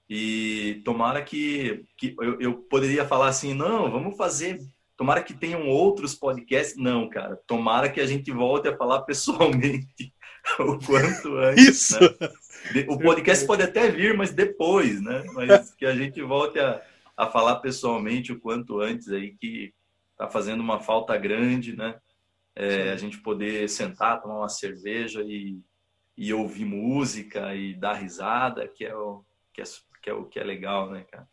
[0.09, 4.59] E tomara que, que eu, eu poderia falar assim, não, vamos fazer.
[4.97, 6.75] Tomara que tenham outros podcasts.
[6.75, 7.39] Não, cara.
[7.45, 10.11] Tomara que a gente volte a falar pessoalmente
[10.59, 11.67] o quanto antes.
[11.67, 11.99] Isso.
[12.01, 12.85] Né?
[12.89, 15.23] O podcast pode até vir, mas depois, né?
[15.33, 16.81] Mas que a gente volte a,
[17.15, 19.71] a falar pessoalmente o quanto antes aí, que
[20.17, 21.95] tá fazendo uma falta grande, né?
[22.55, 25.59] É, a gente poder sentar, tomar uma cerveja e,
[26.17, 29.23] e ouvir música e dar risada, que é o
[29.53, 29.65] que é,
[30.01, 31.27] que é, o que é legal, né, cara?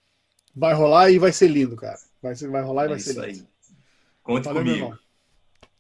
[0.55, 1.97] Vai rolar e vai ser lindo, cara.
[2.23, 3.25] Vai, vai rolar e é vai ser lindo.
[3.25, 3.54] Aí.
[4.25, 4.99] Conte Valeu, comigo.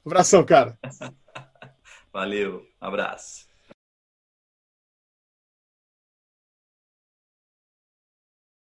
[0.04, 0.78] Um abração, cara.
[2.12, 3.48] Valeu, abraço.